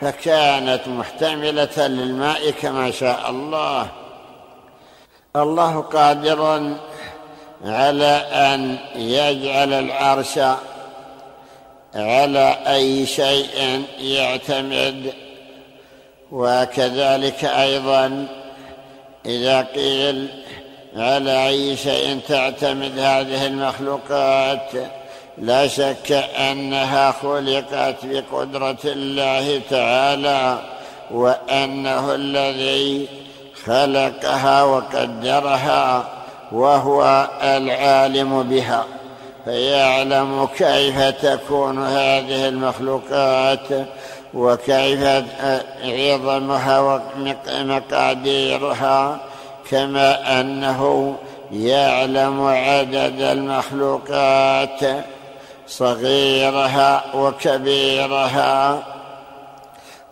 فكانت 0.00 0.88
محتملة 0.88 1.86
للماء 1.86 2.50
كما 2.50 2.90
شاء 2.90 3.30
الله. 3.30 3.88
الله 5.36 5.80
قادر 5.80 6.72
على 7.64 8.22
أن 8.32 8.78
يجعل 8.96 9.72
العرش 9.72 10.38
على 11.98 12.56
أي 12.66 13.06
شيء 13.06 13.82
يعتمد. 14.00 15.12
وكذلك 16.32 17.44
أيضا 17.44 18.26
إذا 19.26 19.62
قيل 19.62 20.28
على 20.96 21.48
أي 21.48 21.76
شيء 21.76 22.20
تعتمد 22.28 22.98
هذه 22.98 23.46
المخلوقات 23.46 24.70
لا 25.38 25.66
شك 25.66 26.12
أنها 26.38 27.12
خلقت 27.12 27.96
بقدرة 28.04 28.78
الله 28.84 29.60
تعالى 29.70 30.58
وأنه 31.10 32.14
الذي 32.14 33.08
خلقها 33.64 34.62
وقدرها 34.62 36.08
وهو 36.52 37.28
العالم 37.42 38.42
بها. 38.42 38.84
فيعلم 39.48 40.48
كيف 40.58 41.00
تكون 41.00 41.86
هذه 41.86 42.48
المخلوقات 42.48 43.68
وكيف 44.34 45.24
عظمها 45.84 47.00
ومقاديرها 47.56 49.18
كما 49.70 50.40
أنه 50.40 51.14
يعلم 51.52 52.46
عدد 52.46 53.20
المخلوقات 53.20 54.80
صغيرها 55.66 57.04
وكبيرها 57.14 58.82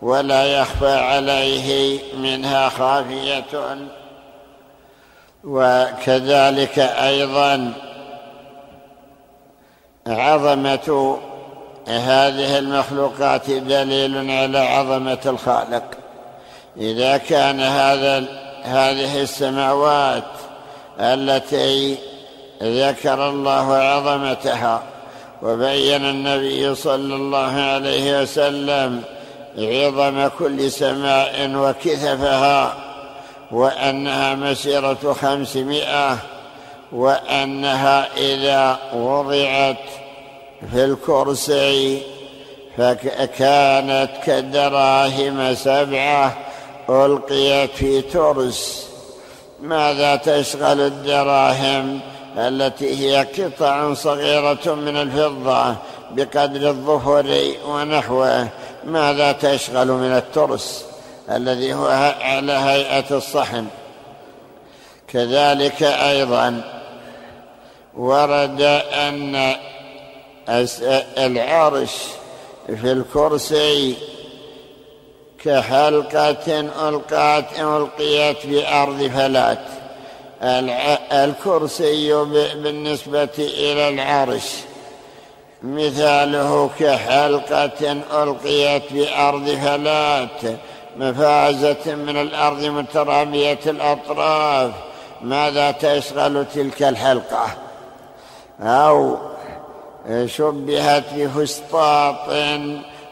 ولا 0.02 0.44
يخفى 0.44 0.98
عليه 0.98 1.98
منها 2.16 2.68
خافية. 2.68 3.76
وكذلك 5.44 6.78
أيضا 6.78 7.72
عظمة 10.06 11.18
هذه 11.88 12.58
المخلوقات 12.58 13.50
دليل 13.50 14.30
على 14.30 14.58
عظمة 14.58 15.18
الخالق. 15.26 15.84
إذا 16.76 17.16
كان 17.16 17.60
هذا 17.60 18.24
هذه 18.62 19.22
السماوات 19.22 20.24
التي 21.00 21.98
ذكر 22.62 23.28
الله 23.28 23.74
عظمتها 23.74 24.82
وبين 25.42 26.04
النبي 26.04 26.74
صلى 26.74 27.14
الله 27.14 27.52
عليه 27.60 28.22
وسلم 28.22 29.02
عظم 29.58 30.28
كل 30.38 30.70
سماء 30.70 31.50
وكثفها 31.54 32.74
وأنها 33.50 34.34
مسيرة 34.34 35.16
خمسمائة 35.20 36.18
وأنها 36.92 38.08
إذا 38.16 38.78
وضعت 38.94 39.76
في 40.72 40.84
الكرسي 40.84 42.02
فكانت 42.76 44.10
كدراهم 44.24 45.54
سبعة 45.54 46.36
ألقيت 46.90 47.70
في 47.70 48.02
ترس. 48.02 48.88
ماذا 49.60 50.16
تشغل 50.16 50.80
الدراهم؟ 50.80 52.00
التي 52.38 53.00
هي 53.00 53.24
قطع 53.24 53.94
صغيرة 53.94 54.74
من 54.74 54.96
الفضة 54.96 55.74
بقدر 56.10 56.68
الظفر 56.68 57.44
ونحوه. 57.68 58.48
ماذا 58.84 59.32
تشغل 59.32 59.88
من 59.88 60.16
الترس 60.16 60.84
الذي 61.30 61.74
هو 61.74 61.86
على 62.20 62.52
هيئة 62.52 63.16
الصحن؟ 63.16 63.66
كذلك 65.08 65.82
أيضا 65.82 66.75
ورد 67.96 68.62
أن 68.92 69.56
العرش 71.18 71.94
في 72.66 72.92
الكرسي 72.92 73.94
كحلقة 75.44 76.60
ألقات 76.88 77.44
ألقيت 77.58 78.46
بأرض 78.46 79.10
فلات. 79.16 79.64
الكرسي 81.12 82.12
بالنسبة 82.54 83.28
إلى 83.38 83.88
العرش. 83.88 84.52
مثاله 85.62 86.70
كحلقة 86.80 87.92
ألقيت 88.22 88.92
بأرض 88.92 89.48
فلات. 89.48 90.58
مفازة 90.96 91.94
من 91.94 92.16
الأرض 92.16 92.64
مترامية 92.64 93.60
الأطراف. 93.66 94.70
ماذا 95.22 95.70
تشغل 95.70 96.46
تلك 96.54 96.82
الحلقة؟ 96.82 97.65
أو 98.60 99.16
شبهت 100.26 101.04
بفسطاط 101.14 102.30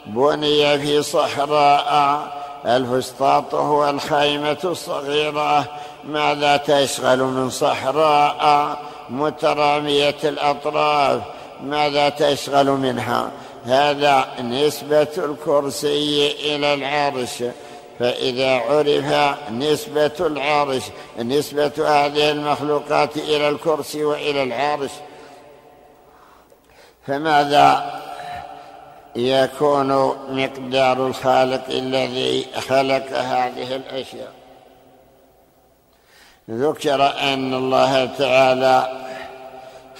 بني 0.07 0.79
في 0.79 1.03
صحراء. 1.03 2.35
الفسطاط 2.67 3.55
هو 3.55 3.91
الخيمة 3.91 4.59
الصغيرة 4.65 5.65
ماذا 6.05 6.57
تشغل 6.57 7.19
من 7.19 7.51
صحراء 7.51 8.79
مترامية 9.11 10.17
الأطراف 10.25 11.21
ماذا 11.63 12.09
تشغل 12.09 12.67
منها. 12.67 13.31
هذا 13.65 14.27
نسبة 14.41 15.09
الكرسي 15.19 16.33
إلى 16.33 16.75
العرش. 16.75 17.45
فإذا 17.99 18.51
عرف 18.51 19.37
نسبة 19.51 20.13
العرش 20.21 20.83
نسبة 21.19 21.73
هذه 21.79 22.31
المخلوقات 22.31 23.17
إلى 23.17 23.49
الكرسي 23.49 24.05
وإلى 24.05 24.43
العرش 24.43 24.91
فماذا 27.07 28.01
يكون 29.17 29.93
مقدار 30.31 31.07
الخالق 31.07 31.69
الذي 31.69 32.47
خلق 32.69 33.13
هذه 33.13 33.77
الأشياء؟ 33.77 34.33
ذكر 36.51 37.21
أن 37.21 37.55
الله 37.55 38.05
تعالى 38.05 39.05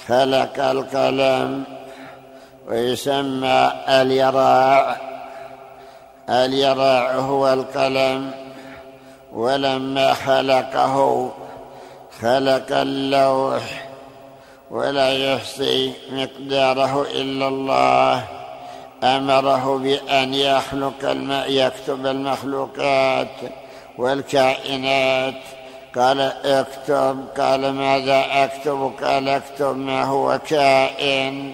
خلق 0.07 0.59
القلم 0.59 1.63
ويسمى 2.67 3.71
اليراع. 3.89 4.97
اليراع 6.29 7.15
هو 7.15 7.53
القلم 7.53 8.31
ولما 9.33 10.13
خلقه 10.13 11.31
خلق 12.21 12.71
اللوح 12.71 13.84
ولا 14.71 15.33
يحصي 15.33 15.93
مقداره 16.11 17.01
إلا 17.01 17.47
الله. 17.47 18.23
أمره 19.03 19.77
بأن 19.77 20.33
يخلق 20.33 21.09
الماء 21.09 21.51
يكتب 21.51 22.05
المخلوقات 22.05 23.27
والكائنات. 23.97 25.41
قال 25.95 26.21
اكتب. 26.45 27.25
قال 27.37 27.73
ماذا 27.73 28.25
أكتب؟ 28.43 28.91
قال 29.03 29.29
اكتب 29.29 29.77
ما 29.77 30.03
هو 30.03 30.39
كائن. 30.47 31.53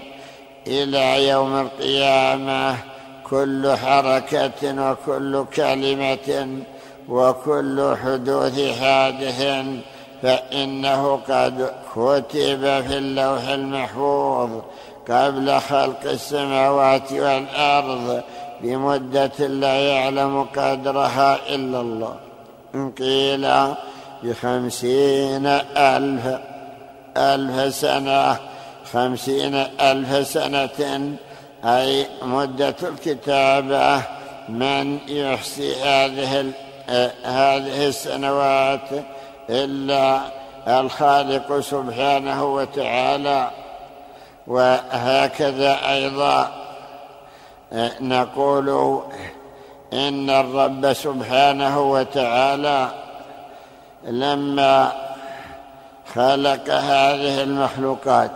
إلى 0.67 1.27
يوم 1.27 1.61
القيامة 1.61 2.77
كل 3.29 3.75
حركة 3.77 4.91
وكل 4.91 5.45
كلمة 5.55 6.59
وكل 7.09 7.95
حدوث 8.03 8.79
حادث 8.79 9.65
فإنه 10.21 11.15
قد 11.29 11.71
كتب 11.95 12.61
في 12.87 12.97
اللوح 12.97 13.47
المحفوظ 13.47 14.49
قبل 15.09 15.59
خلق 15.59 16.03
السماوات 16.05 17.13
والأرض 17.13 18.23
بمدة 18.61 19.47
لا 19.47 19.79
يعلم 19.79 20.43
قدرها 20.43 21.55
إلا 21.55 21.81
الله. 21.81 22.15
قيل 22.97 23.73
بخمسين 24.23 25.45
ألف 25.77 26.39
ألف 27.17 27.75
سنة 27.75 28.37
خمسين 28.93 29.55
ألف 29.81 30.27
سنة 30.27 31.15
أي 31.65 32.07
مدة 32.21 32.75
الكتابة 32.83 34.01
من 34.49 34.97
يحصي 35.07 35.75
هذه 35.75 36.51
هذه 37.23 37.87
السنوات 37.87 38.89
إلا 39.49 40.21
الخالق 40.67 41.59
سبحانه 41.59 42.45
وتعالى 42.45 43.51
وهكذا 44.47 45.89
أيضا 45.89 46.51
نقول 48.01 49.01
إن 49.93 50.29
الرب 50.29 50.93
سبحانه 50.93 51.91
وتعالى 51.91 52.87
لما 54.03 54.91
خلق 56.15 56.69
هذه 56.69 57.43
المخلوقات 57.43 58.31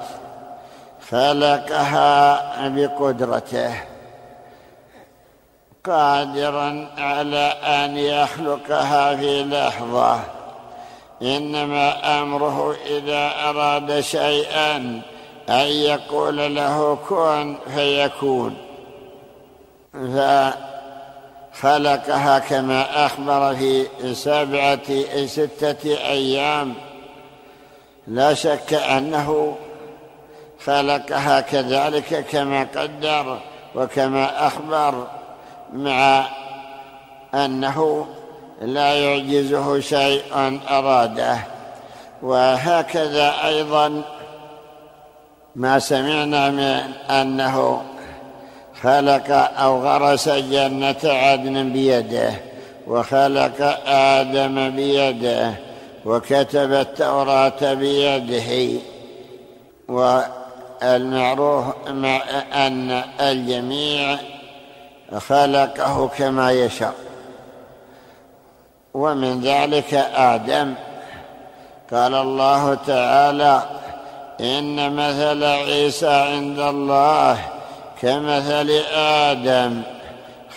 خلقها 1.11 2.67
بقدرته 2.67 3.75
قادرا 5.85 6.87
على 6.97 7.53
أن 7.63 7.97
يخلقها 7.97 9.15
في 9.15 9.43
لحظة. 9.43 10.19
إنما 11.21 12.21
أمره 12.21 12.75
إذا 12.85 13.31
أراد 13.49 13.99
شيئا 13.99 15.01
أن 15.49 15.67
يقول 15.67 16.55
له 16.55 16.97
كن 17.09 17.57
فيكون. 17.75 18.57
فخلقها 21.53 22.39
كما 22.39 23.05
أخبر 23.05 23.55
في 23.55 23.87
سبعة 24.13 25.25
ستة 25.25 25.97
أيام. 26.09 26.73
لا 28.07 28.33
شك 28.33 28.73
أنه 28.73 29.55
خلقها 30.65 31.41
كذلك 31.41 32.25
كما 32.31 32.67
قدر 32.75 33.39
وكما 33.75 34.47
أخبر 34.47 35.07
مع 35.73 36.25
أنه 37.33 38.07
لا 38.61 38.93
يعجزه 38.93 39.79
شيء 39.79 40.59
أراده. 40.69 41.37
وهكذا 42.21 43.33
أيضا 43.45 44.01
ما 45.55 45.79
سمعنا 45.79 46.49
من 46.49 46.93
أنه 47.09 47.81
خلق 48.81 49.31
أو 49.59 49.83
غرس 49.83 50.29
جنة 50.29 50.95
عدن 51.03 51.73
بيده 51.73 52.33
وخلق 52.87 53.79
آدم 53.87 54.69
بيده 54.75 55.53
وكتب 56.05 56.73
التوراة 56.73 57.73
بيده. 57.73 58.79
والمعروف 59.87 61.65
مع 61.87 62.21
أن 62.53 63.03
الجميع 63.19 64.17
خلقه 65.17 66.07
كما 66.17 66.51
يشاء. 66.51 66.93
ومن 68.95 69.41
ذلك 69.41 69.93
آدم. 70.15 70.73
قال 71.93 72.15
الله 72.15 72.73
تعالى 72.73 73.61
إن 74.41 74.95
مثل 74.95 75.43
عيسى 75.43 76.07
عند 76.07 76.59
الله 76.59 77.37
كمثل 78.01 78.69
آدم 78.95 79.81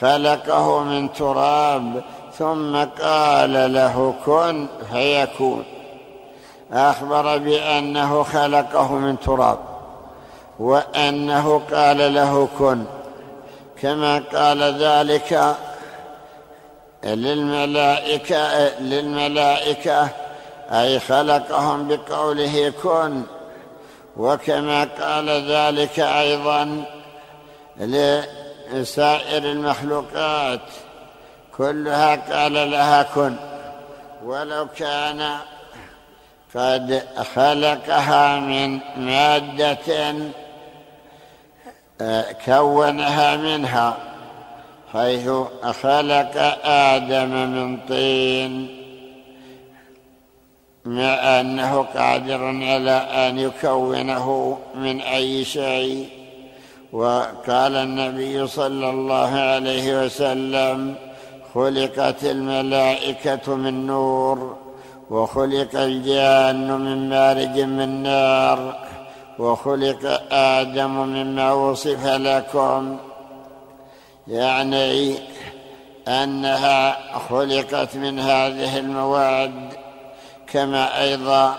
خلقه 0.00 0.82
من 0.82 1.12
تراب 1.12 2.02
ثم 2.38 2.76
قال 3.02 3.72
له 3.72 4.14
كن 4.26 4.66
فيكون. 4.92 5.64
اخبر 6.72 7.38
بأنه 7.38 8.22
خلقه 8.22 8.92
من 8.92 9.20
تراب 9.20 9.58
وأنه 10.58 11.62
قال 11.72 12.14
له 12.14 12.48
كن. 12.58 12.84
كما 13.82 14.22
قال 14.34 14.62
ذلك 14.62 15.56
للملائكة 17.04 18.68
للملائكة. 18.80 20.08
أي 20.70 21.00
خلقهم 21.00 21.88
بقوله 21.88 22.72
كن. 22.82 23.22
وكما 24.16 24.84
قال 25.00 25.28
ذلك 25.50 26.00
أيضا 26.00 26.84
لسائر 28.72 29.42
المخلوقات. 29.44 30.60
كلها 31.56 32.16
قال 32.16 32.70
لها 32.70 33.02
كن. 33.02 33.36
ولو 34.24 34.68
كان 34.76 35.36
قد 36.54 37.04
خلقها 37.34 38.40
من 38.40 38.80
مادة 38.96 40.14
كونها 42.44 43.36
منها. 43.36 43.96
حيث 44.92 45.30
خلق 45.82 46.32
آدم 46.64 47.30
من 47.30 47.78
طين. 47.88 48.68
مع 50.84 51.40
أنه 51.40 51.86
قادر 51.96 52.44
على 52.44 52.90
أن 52.90 53.38
يكونه 53.38 54.58
من 54.74 55.00
أي 55.00 55.44
شيء. 55.44 56.08
وقال 56.92 57.74
النبي 57.76 58.46
صلى 58.46 58.90
الله 58.90 59.30
عليه 59.30 60.04
وسلم 60.04 60.94
خلقت 61.54 62.24
الملائكة 62.24 63.54
من 63.54 63.86
نور 63.86 64.56
وخلق 65.10 65.80
الجان 65.80 66.72
من 66.72 67.08
مارج 67.08 67.60
من 67.60 68.02
نار 68.02 68.76
وخلق 69.38 70.22
آدم 70.32 70.90
مما 70.90 71.52
وصف 71.52 72.06
لكم. 72.06 72.96
يعني 74.28 75.18
أنها 76.08 76.96
خلقت 77.28 77.96
من 77.96 78.20
هذه 78.20 78.78
المواد 78.78 79.72
كما 80.46 81.02
أيضا 81.02 81.54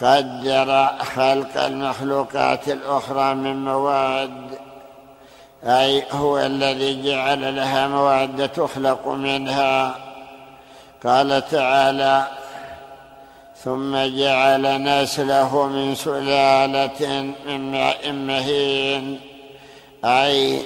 قدر 0.00 0.88
خلق 1.14 1.64
المخلوقات 1.64 2.68
الأخرى 2.68 3.34
من 3.34 3.64
مواد 3.64 4.58
أي 5.64 6.04
هو 6.12 6.38
الذي 6.38 7.02
جعل 7.02 7.56
لها 7.56 7.88
مواد 7.88 8.48
تخلق 8.48 9.08
منها. 9.08 9.94
قال 11.04 11.48
تعالى 11.50 12.26
ثم 13.56 13.96
جعل 13.96 14.82
نسله 14.82 15.66
من 15.66 15.94
سلالة 15.94 17.34
من 17.46 17.72
ماء 17.72 18.12
مهين 18.12 19.20
أي 20.04 20.62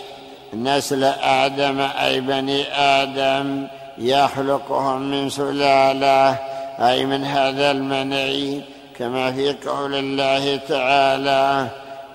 نسل 0.54 1.04
آدم 1.22 1.80
أي 1.80 2.20
بني 2.20 2.64
آدم 2.72 3.66
يخلقهم 3.98 5.10
من 5.10 5.30
سلالة 5.30 6.38
أي 6.78 7.06
من 7.06 7.24
هذا 7.24 7.70
المنع 7.70 8.60
كما 8.98 9.32
في 9.32 9.52
قول 9.52 9.94
الله 9.94 10.56
تعالى 10.56 11.68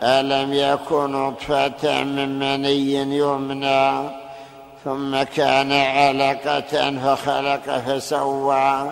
ألم 0.04 0.54
يكن 0.54 1.12
نطفة 1.12 2.04
من 2.04 2.40
مني 2.40 3.18
يمنى 3.18 4.10
ثم 4.86 5.24
كان 5.24 5.72
علقة 5.72 7.00
فخلق 7.00 7.78
فسوى. 7.78 8.92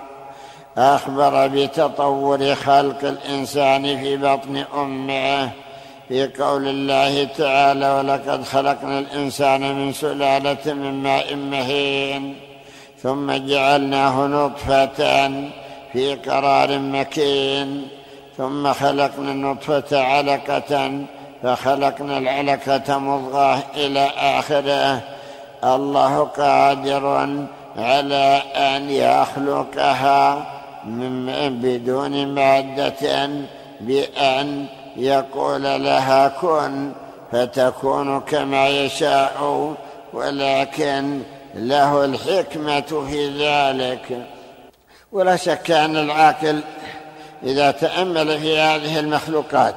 أخبر 0.78 1.48
بتطور 1.48 2.56
خلق 2.56 3.04
الإنسان 3.04 3.98
في 3.98 4.18
بطن 4.18 4.64
أمه. 4.76 5.52
في 6.08 6.28
قول 6.28 6.68
الله 6.68 7.24
تعالى 7.24 7.92
ولقد 7.92 8.44
خلقنا 8.44 9.00
الإنسان 9.00 9.76
من 9.76 9.94
سلالة 9.94 10.74
من 10.74 11.04
ماء 11.04 11.36
مهين 11.36 12.36
ثم 13.04 13.32
جعلناه 13.32 14.28
نطفة 14.28 15.30
في 15.94 16.16
قرار 16.16 16.80
مكين 16.80 17.88
ثم 18.38 18.74
خلقنا 18.74 19.32
النطفة 19.32 20.02
علقة 20.02 20.92
فخلقنا 21.44 22.18
العلقة 22.18 22.98
مضغة 23.00 23.64
إلى 23.76 24.12
آخره. 24.18 25.02
الله 25.64 26.24
قادر 26.24 27.30
على 27.78 28.42
أن 28.56 28.90
يخلقها 28.90 30.46
من 30.86 31.60
بدون 31.62 32.28
مادة 32.28 33.30
بأن 33.82 34.66
يقول 34.98 35.64
لها 35.64 36.28
كن 36.28 36.92
فتكون 37.32 38.20
كما 38.20 38.68
يشاء 38.68 39.74
ولكن 40.14 41.22
له 41.56 42.06
الحكمة 42.06 42.82
في 42.82 43.46
ذلك. 43.46 44.28
ولا 45.12 45.36
شك 45.36 45.72
أن 45.72 45.98
العاقل 45.98 46.62
إذا 47.44 47.72
تأمل 47.72 48.40
في 48.40 48.60
هذه 48.60 49.00
المخلوقات 49.00 49.76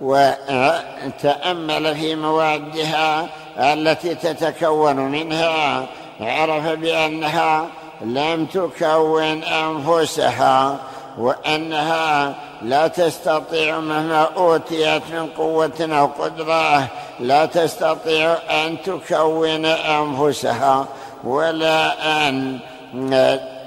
وتأمل 0.00 1.94
في 1.96 2.14
موادها 2.14 3.28
التي 3.58 4.14
تتكون 4.14 4.96
منها 4.96 5.86
عرف 6.20 6.66
بأنها 6.66 7.66
لم 8.00 8.46
تكون 8.46 9.42
أنفسها. 9.42 10.78
وإنها 11.18 12.34
لا 12.62 12.86
تستطيع 12.86 13.80
مهما 13.80 14.28
أوتيت 14.36 15.02
من 15.12 15.26
قوة 15.38 15.72
أو 15.80 16.06
قدرة 16.06 16.88
لا 17.20 17.46
تستطيع 17.46 18.36
أن 18.50 18.76
تكون 18.82 19.64
أنفسها 19.64 20.86
ولا 21.24 21.92
أن 22.28 22.58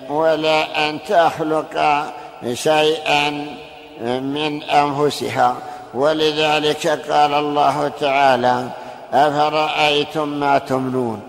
ولا 0.10 0.89
أن 0.89 1.00
تخلق 1.10 2.06
شيئا 2.54 3.30
من 4.02 4.64
أنفسها. 4.64 5.56
ولذلك 5.93 6.88
قال 6.88 7.34
الله 7.34 7.91
تعالى 8.00 8.70
أفرأيتم 9.14 10.28
ما 10.28 10.58
تمنون؟ 10.58 11.22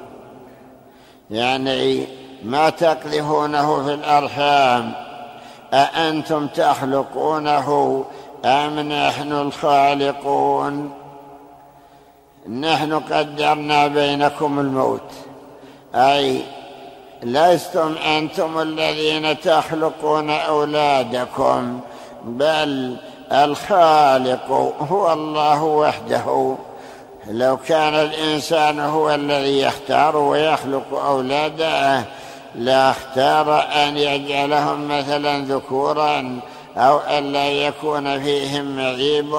يعني 1.30 2.06
ما 2.44 2.70
تقذفونه 2.70 3.84
في 3.84 3.94
الأرحام. 3.94 5.09
أأنتم 5.72 6.46
تخلقونه 6.46 8.04
أم 8.44 8.80
نحن 8.80 9.32
الخالقون؟ 9.32 10.90
نحن 12.48 13.00
قدرنا 13.00 13.86
بينكم 13.86 14.60
الموت. 14.60 15.12
أي 15.94 16.42
لستم 17.22 17.94
أنتم 18.06 18.60
الذين 18.60 19.40
تخلقون 19.40 20.30
أولادكم 20.30 21.80
بل 22.24 22.96
الخالق 23.32 24.50
هو 24.90 25.12
الله 25.12 25.62
وحده. 25.62 26.56
لو 27.26 27.56
كان 27.56 27.94
الإنسان 27.94 28.80
هو 28.80 29.14
الذي 29.14 29.60
يختار 29.60 30.16
ويخلق 30.16 31.04
أولاده 31.06 32.04
لا 32.54 32.90
اختار 32.90 33.62
أن 33.62 33.96
يجعلهم 33.96 34.88
مثلا 34.88 35.44
ذكورا 35.44 36.40
أو 36.76 36.98
أن 36.98 37.32
لا 37.32 37.50
يكون 37.50 38.22
فيهم 38.22 38.76
معيب 38.76 39.34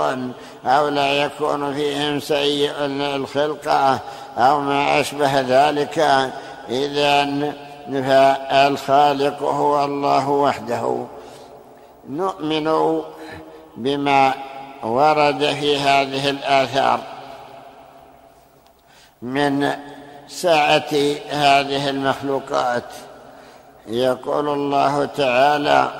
أو 0.65 0.87
لا 0.87 1.13
يكون 1.13 1.73
فيهم 1.73 2.19
سيء 2.19 2.73
الخلقة 3.15 3.99
أو 4.37 4.59
ما 4.61 4.99
أشبه 4.99 5.41
ذلك. 5.41 5.99
إذا 6.69 7.53
فالخالق 7.89 9.43
هو 9.43 9.85
الله 9.85 10.29
وحده. 10.29 11.05
نؤمن 12.09 13.01
بما 13.77 14.33
ورد 14.83 15.45
في 15.45 15.77
هذه 15.77 16.29
الآثار 16.29 16.99
من 19.21 19.71
سعة 20.31 20.91
هذه 21.29 21.89
المخلوقات. 21.89 22.83
يقول 23.87 24.49
الله 24.49 25.05
تعالى 25.05 25.91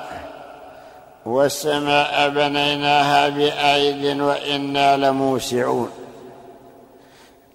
والسماء 1.26 2.30
بنيناها 2.30 3.30
بأيد 3.30 4.20
وإنا 4.22 4.98
لموسعون. 4.98 5.90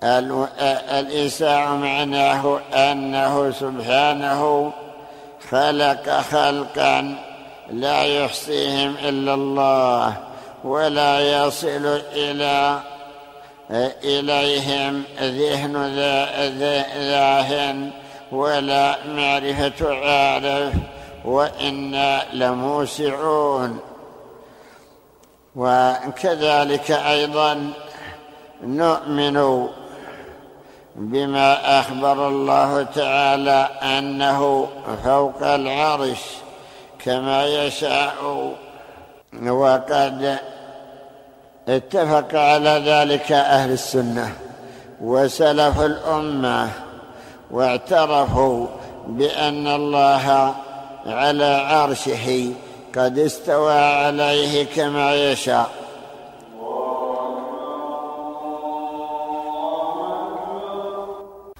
الإيساع 0.02 1.74
معناه 1.74 2.60
أنه 2.74 3.50
سبحانه 3.50 4.72
خلق 5.50 6.20
خلقا 6.20 7.16
لا 7.70 8.02
يحصيهم 8.02 8.94
إلا 9.02 9.34
الله 9.34 10.16
ولا 10.64 11.20
يصل 11.20 12.00
إلى 12.12 12.80
إليهم 14.04 15.02
ذهن 15.20 15.76
ذاهن 16.98 17.90
ولا 18.32 18.96
معرفة 19.06 19.94
عارف 19.94 20.72
وإنا 21.24 22.22
لموسعون. 22.32 23.80
وكذلك 25.56 26.90
أيضا 26.90 27.72
نؤمن 28.62 29.66
بما 30.96 31.80
أخبر 31.80 32.28
الله 32.28 32.82
تعالى 32.82 33.68
أنه 33.82 34.68
فوق 35.04 35.42
العرش 35.42 36.20
كما 37.04 37.46
يشاء. 37.46 38.52
وقد 39.42 40.38
اتفق 41.68 42.38
على 42.38 42.82
ذلك 42.86 43.32
أهل 43.32 43.72
السنة 43.72 44.32
وسلف 45.00 45.80
الأمة 45.80 46.68
واعترفوا 47.50 48.66
بأن 49.06 49.66
الله 49.66 50.54
على 51.06 51.44
عرشه 51.44 52.52
قد 52.96 53.18
استوى 53.18 53.78
عليه 53.78 54.66
كما 54.76 55.14
يشاء. 55.14 55.70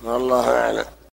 والله 0.05 0.51
أعلم. 0.51 0.96